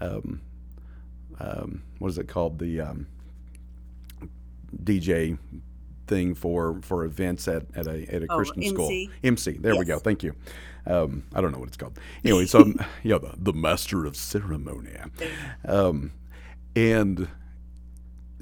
[0.00, 0.40] um,
[1.40, 3.06] um, what is it called the um,
[4.84, 5.36] DJ
[6.06, 8.86] thing for for events at, at a at a Oh, Christian school.
[8.86, 9.10] MC?
[9.24, 9.52] MC.
[9.58, 9.98] There we go.
[9.98, 10.34] Thank you.
[10.86, 11.98] Um, I don't know what it's called.
[12.24, 14.92] Anyway, so yeah, the, the master of ceremony.
[15.66, 16.12] Um,
[16.74, 17.28] and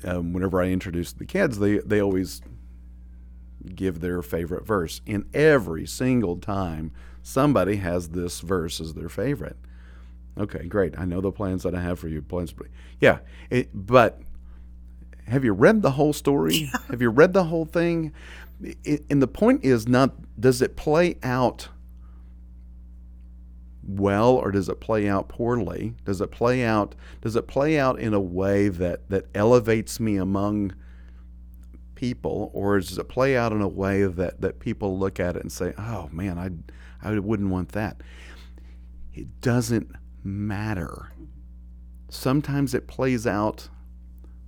[0.04, 2.40] um, whenever I introduce the kids, they they always
[3.74, 6.92] give their favorite verse, and every single time
[7.28, 9.56] somebody has this verse as their favorite.
[10.38, 10.98] Okay, great.
[10.98, 12.22] I know the plans that I have for you.
[12.22, 12.54] Plans,
[13.00, 13.18] yeah.
[13.50, 14.20] It, but
[15.26, 16.70] have you read the whole story?
[16.88, 18.12] have you read the whole thing?
[18.64, 21.68] I and the point is not does it play out
[23.86, 25.94] well or does it play out poorly?
[26.04, 30.16] Does it play out does it play out in a way that that elevates me
[30.16, 30.74] among
[31.94, 35.42] people or does it play out in a way that that people look at it
[35.42, 36.50] and say, "Oh man, I
[37.02, 38.02] I wouldn't want that."
[39.12, 39.90] It doesn't
[40.22, 41.12] matter.
[42.08, 43.68] Sometimes it plays out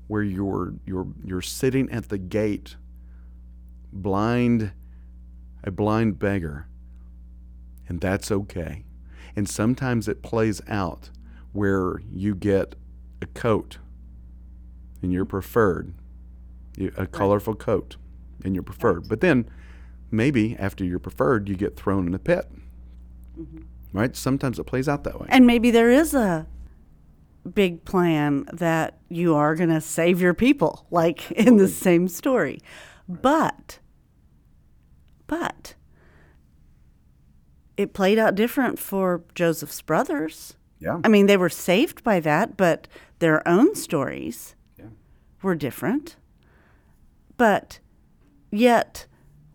[0.07, 2.77] where you're you're you're sitting at the gate
[3.93, 4.73] blind
[5.63, 6.67] a blind beggar
[7.89, 8.85] and that's okay.
[9.35, 11.11] And sometimes it plays out
[11.53, 12.77] where you get
[13.21, 13.79] a coat
[15.03, 15.93] and you're preferred,
[16.97, 17.97] a colorful coat
[18.45, 19.09] and you're preferred.
[19.09, 19.51] But then
[20.11, 22.51] maybe after you're preferred, you get thrown in a pit.
[23.39, 23.59] Mm-hmm.
[23.93, 24.15] Right?
[24.15, 25.27] Sometimes it plays out that way.
[25.31, 26.47] And maybe there is a
[27.55, 32.61] big plan that you are going to save your people, like in the same story.
[33.09, 33.81] But,
[35.27, 35.75] but,
[37.77, 40.55] it played out different for Joseph's brothers.
[40.79, 41.01] Yeah.
[41.03, 42.87] I mean, they were saved by that, but
[43.19, 44.87] their own stories Yeah.
[45.43, 46.17] were different.
[47.37, 47.81] But
[48.53, 49.07] yet,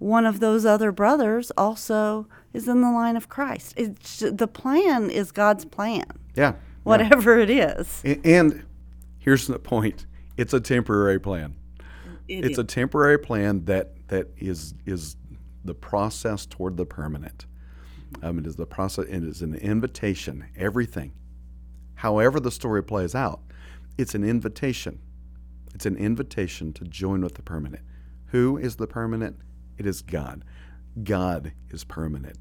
[0.05, 3.73] one of those other brothers also is in the line of Christ.
[3.75, 6.53] It's, the plan is God's plan, Yeah.
[6.83, 8.03] whatever it is.
[8.23, 8.63] And
[9.17, 10.05] here's the point
[10.37, 11.55] it's a temporary plan.
[12.27, 15.15] it's a temporary plan that that is is
[15.63, 17.47] the process toward the permanent.
[18.21, 19.05] Um, it is the process.
[19.05, 20.45] It is an invitation.
[20.55, 21.13] Everything,
[21.95, 23.39] however the story plays out,
[23.97, 24.99] it's an invitation.
[25.73, 27.83] It's an invitation to join with the permanent.
[28.27, 29.37] Who is the permanent?
[29.77, 30.43] It is God.
[31.03, 32.37] God is permanent.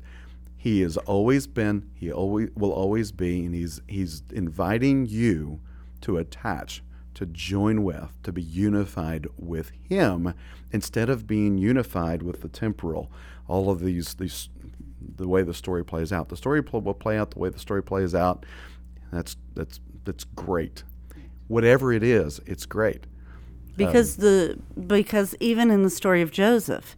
[0.57, 1.91] He has always been.
[1.95, 5.61] He always will always be, and he's he's inviting you
[6.03, 6.83] to attach,
[7.15, 10.35] to join with, to be unified with Him,
[10.73, 13.11] instead of being unified with the temporal.
[13.47, 14.49] All of these these
[15.17, 16.29] the way the story plays out.
[16.29, 18.47] The story will play out the way the story plays out.
[19.13, 20.83] That's that's that's great.
[21.49, 23.05] Whatever it is, it's great.
[23.77, 26.97] because um, the because even in the story of Joseph,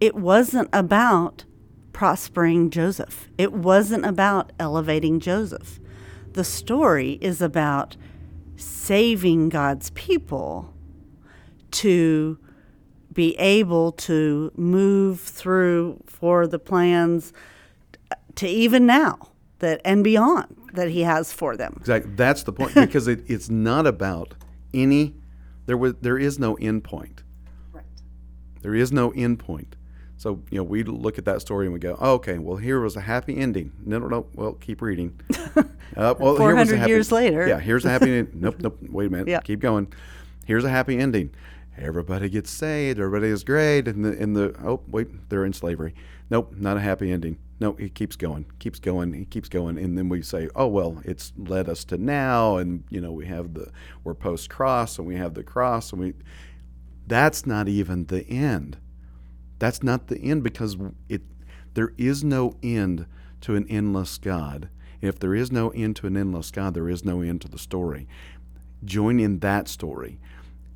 [0.00, 1.44] it wasn't about
[1.92, 3.28] prospering Joseph.
[3.36, 5.78] It wasn't about elevating Joseph.
[6.32, 7.96] The story is about
[8.56, 10.72] saving God's people
[11.72, 12.38] to
[13.12, 17.32] be able to move through for the plans
[18.36, 21.74] to even now that and beyond that he has for them.
[21.80, 22.12] Exactly.
[22.14, 24.34] That's the point because it, it's not about
[24.72, 25.16] any.
[25.66, 27.22] There was there is no end point.
[27.72, 27.84] Right.
[28.62, 29.76] There is no end point.
[30.20, 32.78] So you know we look at that story and we go, oh, okay, well here
[32.78, 33.72] was a happy ending.
[33.86, 34.26] No, no, no.
[34.34, 35.18] Well, keep reading.
[35.56, 35.62] uh,
[35.96, 37.48] well, here was a 400 happy- years later.
[37.48, 38.18] Yeah, here's a happy.
[38.18, 38.28] ending.
[38.34, 38.76] nope, nope.
[38.90, 39.28] Wait a minute.
[39.28, 39.40] Yeah.
[39.40, 39.90] Keep going.
[40.44, 41.30] Here's a happy ending.
[41.78, 43.00] Everybody gets saved.
[43.00, 43.88] Everybody is great.
[43.88, 45.94] And the in the oh wait, they're in slavery.
[46.28, 47.38] Nope, not a happy ending.
[47.58, 51.00] No, it keeps going, keeps going, it keeps going, and then we say, oh well,
[51.06, 53.70] it's led us to now, and you know we have the
[54.04, 56.12] we're post cross, and we have the cross, and we.
[57.06, 58.76] That's not even the end.
[59.60, 60.76] That's not the end because
[61.08, 61.22] it
[61.74, 63.06] there is no end
[63.42, 64.68] to an endless God.
[65.00, 67.58] If there is no end to an endless God, there is no end to the
[67.58, 68.08] story.
[68.84, 70.18] Join in that story.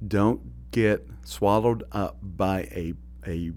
[0.07, 2.95] Don't get swallowed up by a
[3.27, 3.53] a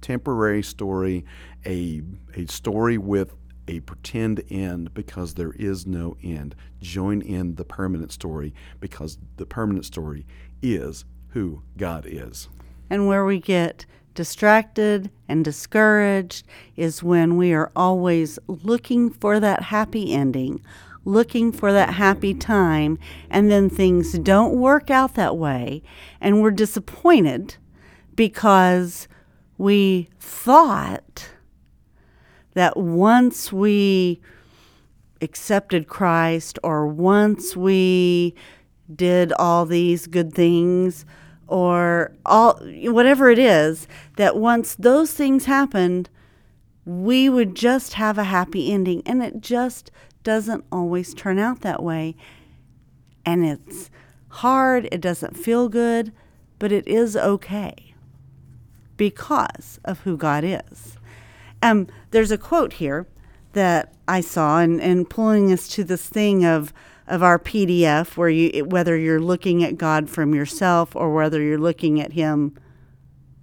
[0.00, 1.24] temporary story,
[1.66, 2.02] a
[2.34, 3.34] a story with
[3.66, 6.54] a pretend end because there is no end.
[6.80, 10.26] Join in the permanent story because the permanent story
[10.62, 12.48] is who God is.
[12.88, 16.46] And where we get distracted and discouraged
[16.76, 20.62] is when we are always looking for that happy ending,
[21.04, 22.98] looking for that happy time,
[23.28, 25.82] and then things don't work out that way.
[26.20, 27.56] And we're disappointed
[28.14, 29.08] because
[29.58, 31.30] we thought
[32.54, 34.20] that once we
[35.20, 38.34] accepted Christ or once we
[38.94, 41.04] did all these good things
[41.46, 43.86] or all whatever it is
[44.16, 46.08] that once those things happened
[46.84, 49.90] we would just have a happy ending and it just
[50.22, 52.14] doesn't always turn out that way
[53.24, 53.90] and it's
[54.28, 56.12] hard it doesn't feel good
[56.58, 57.94] but it is okay
[58.96, 60.96] because of who God is.
[61.62, 63.06] Um, there's a quote here
[63.52, 66.72] that I saw, and, and pulling us to this thing of
[67.06, 71.58] of our PDF, where you whether you're looking at God from yourself or whether you're
[71.58, 72.56] looking at Him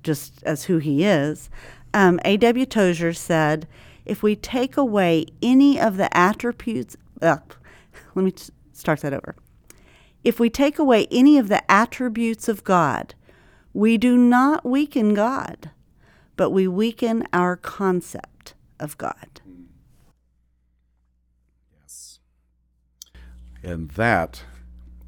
[0.04, 1.50] just as who He is.
[1.94, 2.66] Um, A.W.
[2.66, 3.68] Tozer said,
[4.06, 7.38] "If we take away any of the attributes, uh,
[8.16, 8.34] let me
[8.74, 9.36] start that over.
[10.24, 13.16] If we take away any of the attributes of God,
[13.74, 15.72] we do not weaken God,
[16.36, 19.41] but we weaken our concept of God."
[23.64, 24.44] And that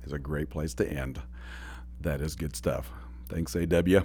[0.05, 1.21] is a great place to end.
[2.01, 2.91] That is good stuff.
[3.29, 4.03] Thanks, AW.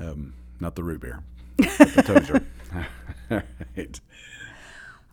[0.00, 1.22] Um, not the root beer,
[1.56, 2.44] the Tozer.
[3.30, 3.42] All
[3.76, 4.00] right.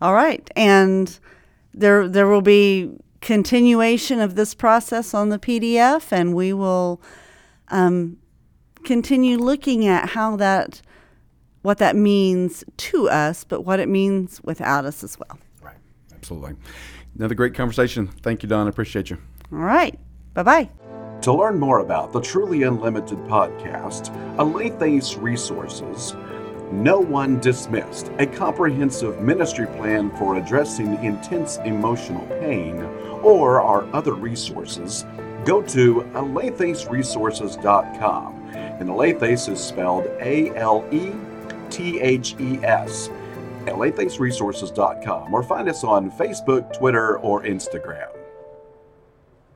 [0.00, 0.50] All right.
[0.56, 1.18] And
[1.74, 7.00] there, there will be continuation of this process on the PDF, and we will
[7.68, 8.18] um,
[8.84, 10.82] continue looking at how that,
[11.62, 15.38] what that means to us, but what it means without us as well.
[15.62, 15.76] Right.
[16.14, 16.54] Absolutely.
[17.18, 18.08] Another great conversation.
[18.22, 18.66] Thank you, Dawn.
[18.66, 19.18] I appreciate you.
[19.52, 19.98] All right.
[20.34, 20.70] Bye bye.
[21.22, 26.14] To learn more about the Truly Unlimited podcast, Alethes Resources,
[26.70, 32.76] No One Dismissed, a comprehensive ministry plan for addressing intense emotional pain,
[33.22, 35.04] or our other resources,
[35.44, 38.34] go to alethesresources.com.
[38.54, 41.10] And Alethes is spelled A L E
[41.68, 43.10] T H E S
[43.68, 48.17] at alethesresources.com or find us on Facebook, Twitter, or Instagram.